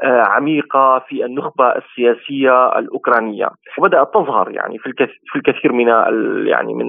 آه، 0.02 0.22
عميقة 0.26 0.98
في 1.08 1.24
النخبة 1.24 1.68
السياسية 1.68 2.78
الأوكرانية. 2.78 3.48
وبدأت 3.78 4.14
تظهر 4.14 4.50
يعني 4.50 4.78
في 4.78 5.36
الكثير 5.36 5.72
من 5.72 5.88
يعني 6.46 6.74
من 6.74 6.86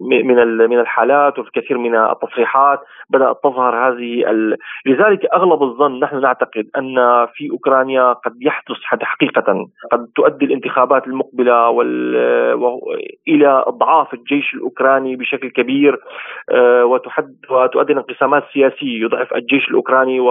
من 0.00 0.56
من 0.56 0.78
الحالات 0.78 1.38
وفي 1.38 1.48
الكثير 1.48 1.78
من 1.78 1.96
التصريحات 1.96 2.80
بدأت 3.10 3.36
تظهر 3.44 3.88
هذه 3.88 4.30
ال... 4.30 4.56
لذلك 4.86 5.26
أغلب 5.34 5.62
الظن 5.62 6.00
نحن 6.00 6.20
نعتقد 6.20 6.66
أن 6.78 6.96
في 7.34 7.50
أوكرانيا 7.50 8.12
قد 8.12 8.36
يحدث 8.40 8.76
حقيقة 8.82 9.68
قد 9.92 10.06
تؤدي 10.16 10.44
الانتخابات 10.44 11.06
المقبلة 11.06 11.68
وال... 11.68 12.16
إلى 13.28 13.64
إضعاف 13.66 14.14
الجيش 14.14 14.54
الأوكراني 14.54 15.16
بشكل 15.16 15.50
كبير 15.50 16.00
آه، 16.50 16.84
وتحد 16.84 17.36
وتؤدي 17.50 17.92
الانقسامات 17.92 18.42
السياسية 18.48 19.02
يضعف 19.02 19.34
الجيش 19.34 19.68
الأوكراني 19.68 20.20
و... 20.20 20.30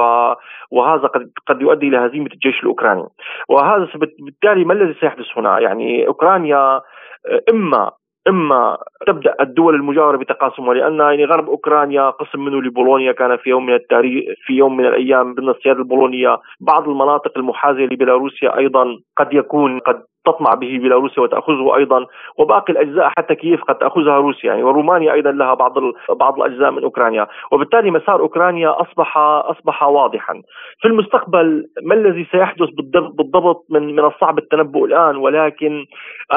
وهذا 0.72 1.08
قد 1.08 1.32
قد 1.48 1.62
يؤدي 1.62 1.88
إلى 1.88 2.01
هزيمه 2.06 2.30
الجيش 2.34 2.60
الأوكراني. 2.64 3.06
وهذا 3.50 3.88
بالتالي 4.20 4.66
ما 4.66 4.74
الذي 4.74 4.94
سيحدث 5.00 5.26
هنا؟ 5.38 5.60
يعني 5.60 6.08
أوكرانيا 6.08 6.82
آه، 7.26 7.42
إما 7.50 7.92
إما 8.28 8.78
تبدأ 9.08 9.36
الدول 9.40 9.76
المجاورة 9.76 10.18
بتقاسمها 10.18 10.74
لأن 10.74 11.00
يعني 11.00 11.26
غرب 11.26 11.50
أوكرانيا 11.50 12.10
قسم 12.10 12.46
منه 12.46 12.62
لبولونيا 12.62 13.12
كان 13.12 13.38
في 13.38 13.50
يوم 13.50 13.66
من 13.66 13.74
التاريخ 13.74 14.24
في 14.46 14.54
يوم 14.54 14.78
من 14.78 14.86
الأيام 14.86 15.34
ضمن 15.34 15.50
السيادة 15.50 15.80
البولونية 15.80 16.38
بعض 16.60 16.90
المناطق 16.90 17.38
المحاذية 17.38 17.86
لبيلاروسيا 17.86 18.58
أيضا 18.58 19.00
قد 19.18 19.34
يكون 19.34 19.80
قد 19.80 20.04
تطمع 20.26 20.54
به 20.54 20.78
بيلاروسيا 20.78 21.24
وتأخذه 21.24 21.76
أيضا. 21.78 22.06
وباقي 22.38 22.74
الأجزاء 22.74 23.10
حتى 23.18 23.36
كييف 23.36 23.64
قد 23.64 23.76
تأخذها 23.76 24.18
روسيا. 24.18 24.50
يعني 24.50 24.64
ورومانيا 24.64 25.14
أيضا 25.14 25.32
لها 25.32 25.54
بعض 25.54 25.74
بعض 26.10 26.42
الأجزاء 26.42 26.72
من 26.72 26.84
أوكرانيا. 26.84 27.28
وبالتالي 27.52 27.92
مسار 27.92 28.20
أوكرانيا 28.20 28.82
اصبح 28.82 29.18
أصبح 29.18 29.84
واضحا. 29.84 30.42
في 30.82 30.88
المستقبل 30.88 31.66
ما 31.84 31.96
الذي 31.96 32.28
سيحدث 32.32 32.70
بالضبط 33.18 33.66
من 33.70 33.96
من 33.96 34.06
الصعب 34.06 34.38
التنبؤ 34.38 34.86
الآن؟ 34.86 35.16
ولكن 35.16 35.86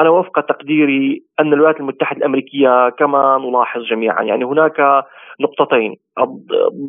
أنا 0.01 0.09
وفق 0.09 0.39
تقديري 0.39 1.21
أن 1.39 1.53
الولايات 1.53 1.79
المتحدة 1.79 2.17
الأمريكية 2.17 2.89
كما 2.89 3.37
نلاحظ 3.37 3.81
جميعا. 3.81 4.23
يعني 4.23 4.45
هناك 4.45 5.05
نقطتين. 5.41 6.04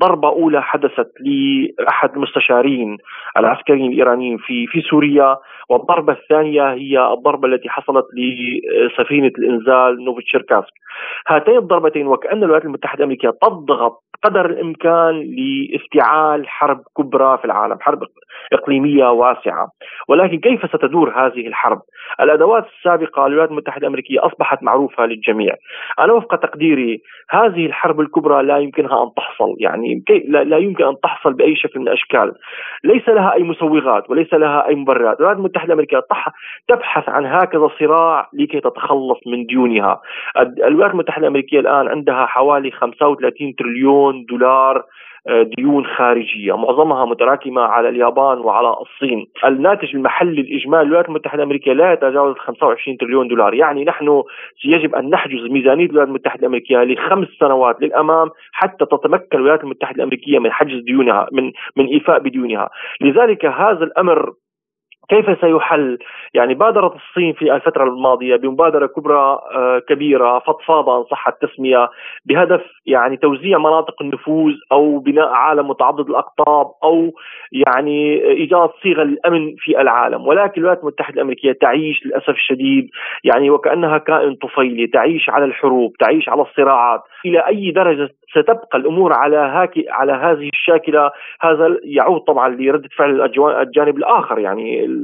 ضربة 0.00 0.28
أولى 0.28 0.62
حدثت 0.62 1.12
لأحد 1.20 2.10
المستشارين 2.16 2.98
العسكريين 3.36 3.92
الإيرانيين 3.92 4.38
في 4.38 4.66
في 4.66 4.80
سوريا 4.80 5.36
والضربة 5.68 6.12
الثانية 6.12 6.72
هي 6.72 7.12
الضربة 7.12 7.48
التي 7.48 7.68
حصلت 7.68 8.06
لسفينة 8.16 9.32
الإنزال 9.38 10.04
نوفيتشيركاسك 10.04 10.72
هاتين 11.28 11.58
الضربتين 11.58 12.06
وكأن 12.06 12.38
الولايات 12.38 12.64
المتحدة 12.64 12.98
الأمريكية 12.98 13.30
تضغط 13.42 14.06
قدر 14.22 14.46
الإمكان 14.46 15.34
لافتعال 15.36 16.48
حرب 16.48 16.80
كبرى 16.96 17.38
في 17.38 17.44
العالم 17.44 17.76
حرب 17.80 18.02
إقليمية 18.52 19.10
واسعة. 19.10 19.68
ولكن 20.08 20.38
كيف 20.38 20.66
ستدور 20.66 21.10
هذه 21.10 21.46
الحرب؟ 21.46 21.80
الأدوات 22.20 22.66
السابقة 22.78 23.28
للولايات 23.28 23.50
المتحدة 23.50 23.80
الأمريكية 23.80 24.26
أصبحت 24.26 24.62
معروفة 24.62 25.06
للجميع. 25.06 25.54
أنا 25.98 26.12
وفق 26.12 26.36
تقديري 26.36 27.00
هذه 27.30 27.66
الحرب 27.66 28.00
الكبرى 28.00 28.42
لا 28.42 28.58
يمكنها 28.58 29.02
أن 29.02 29.08
تحصل 29.16 29.54
يعني 29.58 30.04
لا 30.28 30.58
يمكن 30.58 30.84
أن 30.84 30.94
تحصل 31.02 31.32
بأي 31.32 31.56
شكل 31.56 31.80
من 31.80 31.88
الأشكال. 31.88 32.32
ليس 32.84 33.08
لها 33.08 33.34
أي 33.34 33.42
مسوغات 33.42 34.10
وليس 34.10 34.34
لها 34.34 34.68
أي 34.68 34.74
مبررات. 34.74 35.16
الولايات 35.16 35.38
المتحدة 35.38 35.66
الأمريكية 35.66 36.00
تبحث 36.68 37.08
عن 37.08 37.26
هكذا 37.26 37.68
صراع 37.78 38.28
لكي 38.32 38.60
تتخلص 38.60 39.18
من 39.26 39.46
ديونها. 39.46 40.00
الولايات 40.66 40.92
المتحدة 40.92 41.22
الأمريكية 41.22 41.60
الآن 41.60 41.88
عندها 41.88 42.26
حوالي 42.26 42.70
35 42.70 43.54
تريليون 43.54 44.24
دولار 44.24 44.82
ديون 45.56 45.86
خارجية. 45.86 46.56
معظمها 46.56 47.04
متراكمة 47.04 47.62
على 47.62 47.88
اليابان 47.88 48.38
وعلى 48.38 48.76
الصين. 48.80 49.26
الناتج 49.44 49.96
المحلي 49.96 50.40
الاجمالي 50.40 50.84
للولايات 50.84 51.08
المتحدة 51.08 51.38
الأمريكية 51.38 51.72
لا 51.72 51.92
يتجاوز 51.92 52.36
25 52.36 52.96
تريليون 52.96 53.28
دولار. 53.28 53.54
يعني 53.54 53.84
نحن 53.84 54.22
يجب 54.64 54.94
أن 54.94 55.10
نحجز 55.10 55.50
ميزانية 55.50 55.86
الولايات 55.86 56.08
المتحدة 56.08 56.40
الأمريكية 56.40 56.78
لخمس 56.78 57.28
سنوات 57.40 57.82
للأمام 57.82 58.30
حتى 58.52 58.86
تتمكن 58.86 59.38
الولايات 59.38 59.64
المتحدة 59.64 59.96
الأمريكية 59.96 60.38
من 60.38 60.52
حجز 60.52 60.82
ديونها 60.82 61.28
من 61.32 61.52
من 61.76 61.86
إيفاء 61.86 62.18
بديونها. 62.18 62.68
لذلك 63.00 63.44
هذا 63.44 63.84
الأمر 63.84 64.32
كيف 65.08 65.40
سيحل؟ 65.40 65.98
يعني 66.34 66.54
بادرت 66.54 66.92
الصين 66.94 67.32
في 67.32 67.54
الفترة 67.54 67.84
الماضية 67.84 68.36
بمبادرة 68.36 68.86
كبرى 68.86 69.38
آه، 69.54 69.82
كبيرة 69.88 70.38
فضفاضة 70.38 70.98
إن 70.98 71.04
صح 71.04 71.28
التسمية 71.28 71.88
بهدف 72.24 72.62
يعني 72.86 73.16
توزيع 73.16 73.58
مناطق 73.58 74.02
النفوذ 74.02 74.52
أو 74.72 74.98
بناء 74.98 75.28
عالم 75.28 75.68
متعدد 75.68 76.08
الأقطاب 76.08 76.66
أو 76.84 77.12
يعني 77.52 78.24
إيجاد 78.24 78.70
صيغة 78.82 79.02
للأمن 79.02 79.54
في 79.58 79.80
العالم. 79.80 80.26
ولكن 80.26 80.60
الولايات 80.60 80.80
المتحدة 80.80 81.14
الأمريكية 81.14 81.52
تعيش 81.52 82.06
للأسف 82.06 82.30
الشديد 82.30 82.88
يعني 83.24 83.50
وكأنها 83.50 83.98
كائن 83.98 84.34
طفيلي 84.34 84.86
تعيش 84.86 85.30
على 85.30 85.44
الحروب 85.44 85.92
تعيش 86.00 86.28
على 86.28 86.42
الصراعات. 86.42 87.00
إلى 87.26 87.46
أي 87.46 87.70
درجة 87.70 88.08
ستبقى 88.30 88.78
الأمور 88.78 89.12
على 89.12 89.36
هاكي 89.36 89.84
على 89.90 90.12
هذه 90.12 90.48
الشاكلة؟ 90.52 91.10
هذا 91.40 91.76
يعود 91.84 92.20
طبعا 92.20 92.48
لردة 92.48 92.88
فعل 92.96 93.20
الجانب 93.60 93.96
الآخر 93.96 94.38
يعني 94.38 94.95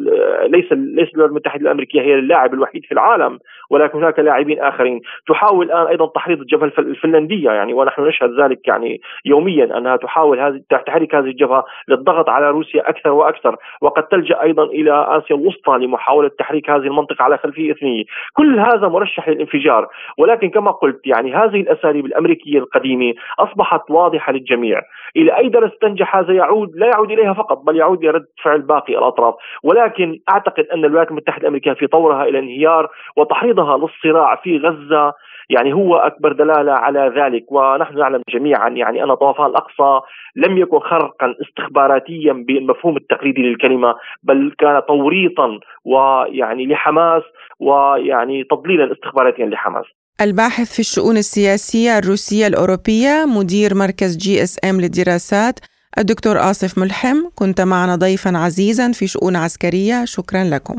ليس 0.47 0.73
ليس 0.73 1.09
الولايات 1.09 1.31
المتحدة 1.31 1.63
الأمريكية 1.63 2.01
هي 2.01 2.15
اللاعب 2.15 2.55
الوحيد 2.55 2.85
في 2.85 2.93
العالم. 2.93 3.39
ولكن 3.73 3.99
هناك 3.99 4.19
لاعبين 4.19 4.61
آخرين. 4.61 5.01
تحاول 5.29 5.67
الآن 5.67 5.87
أيضا 5.87 6.07
تحريض 6.07 6.41
الجبهة 6.41 6.73
الفنلندية. 6.79 7.51
يعني 7.51 7.75
ونحن 7.75 8.03
نشهد 8.03 8.41
ذلك 8.41 8.69
يعني 8.69 9.01
يوميا 9.25 9.79
أنها 9.79 9.97
تحاول 9.97 10.41
هذه 10.41 10.61
تحريك 10.87 11.15
هذه 11.15 11.25
الجبهة 11.25 11.65
للضغط 11.89 12.29
على 12.29 12.51
روسيا 12.51 12.89
أكثر 12.89 13.11
وأكثر. 13.11 13.57
وقد 13.83 14.03
تلجأ 14.03 14.43
أيضا 14.43 14.65
إلى 14.65 15.07
آسيا 15.09 15.37
الوسطى 15.37 15.79
لمحاولة 15.79 16.31
تحريك 16.39 16.71
هذه 16.71 16.87
المنطقة 16.87 17.23
على 17.23 17.39
خلفية 17.39 17.73
اثنيه 17.73 18.05
كل 18.33 18.59
هذا 18.59 18.89
مرشح 18.89 19.29
للانفجار. 19.29 19.89
ولكن 20.19 20.51
كما 20.51 20.71
قلت 20.71 21.07
يعني 21.07 21.35
هذه 21.35 21.61
الأساليب 21.61 22.07
الأمريكية 22.07 22.59
القديمة 22.59 23.15
أصبحت 23.39 23.91
واضحة 23.91 24.33
للجميع. 24.33 24.81
إلى 25.17 25.39
أي 25.39 25.49
درجة 25.49 25.73
تنجح 25.81 26.17
هذا 26.17 26.33
يعود 26.33 26.77
لا 26.77 26.87
يعود 26.87 27.11
إليها 27.11 27.33
فقط 27.33 27.59
بل 27.67 27.77
يعود 27.77 27.99
إلى 27.99 28.11
رد 28.11 28.27
فعل 28.43 28.63
باقي 28.63 28.99
الأطراف. 28.99 29.35
ولكن 29.65 30.19
أعتقد 30.31 30.65
أن 30.75 30.85
الولايات 30.85 31.11
المتحدة 31.11 31.43
الأمريكية 31.43 31.73
في 31.73 31.87
طريقها 31.87 32.25
إلى 32.25 32.39
انهيار 32.39 32.89
وتحريضها 33.63 33.77
للصراع 33.77 34.37
في 34.37 34.59
غزة. 34.59 35.13
يعني 35.51 35.73
هو 35.73 35.97
أكبر 35.97 36.33
دلالة 36.33 36.73
على 36.73 37.13
ذلك 37.17 37.53
ونحن 37.53 37.99
نعلم 37.99 38.23
جميعا 38.35 38.69
يعني 38.69 39.05
أن 39.05 39.15
طوفان 39.15 39.47
الأقصى 39.47 40.01
لم 40.37 40.59
يكن 40.59 40.79
خرقا 40.79 41.35
استخباراتيا 41.43 42.33
بالمفهوم 42.33 42.97
التقليدي 42.97 43.43
للكلمة 43.43 43.95
بل 44.23 44.55
كان 44.59 44.83
توريطا 44.89 45.59
ويعني 45.85 46.67
لحماس 46.67 47.23
ويعني 47.61 48.45
تضليلا 48.45 48.93
استخباراتيا 48.93 49.47
لحماس. 49.47 49.85
الباحث 50.21 50.73
في 50.75 50.81
الشؤون 50.81 51.17
السياسية 51.17 51.99
الروسية 51.99 52.47
الأوروبية 52.47 53.15
مدير 53.39 53.75
مركز 53.75 54.17
GSM 54.17 54.81
للدراسات 54.81 55.61
الدكتور 55.99 56.37
آصف 56.37 56.79
ملحم 56.79 57.17
كنت 57.39 57.61
معنا 57.61 57.97
ضيفا 57.97 58.31
عزيزا 58.39 58.93
في 58.93 59.07
شؤون 59.07 59.37
عسكرية. 59.37 60.05
شكرا 60.05 60.45
لكم. 60.45 60.77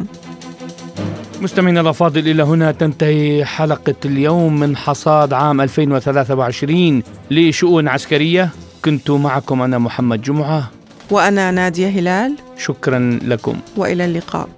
مستمعينا 1.42 1.82
الأفاضل 1.82 2.28
إلى 2.28 2.44
هنا 2.44 2.72
تنتهي 2.72 3.46
حلقة 3.46 3.96
اليوم 4.06 4.60
من 4.60 4.78
حصاد 4.78 5.34
عام 5.34 5.62
2023 5.62 7.04
لشؤون 7.32 7.88
عسكرية. 7.88 8.50
كنت 8.86 9.12
معكم 9.12 9.62
أنا 9.62 9.78
محمد 9.78 10.22
جمعة. 10.22 10.72
وأنا 11.12 11.52
نادية 11.52 11.88
هلال. 11.88 12.36
شكرا 12.58 13.20
لكم. 13.24 13.58
وإلى 13.78 14.06
اللقاء. 14.06 14.50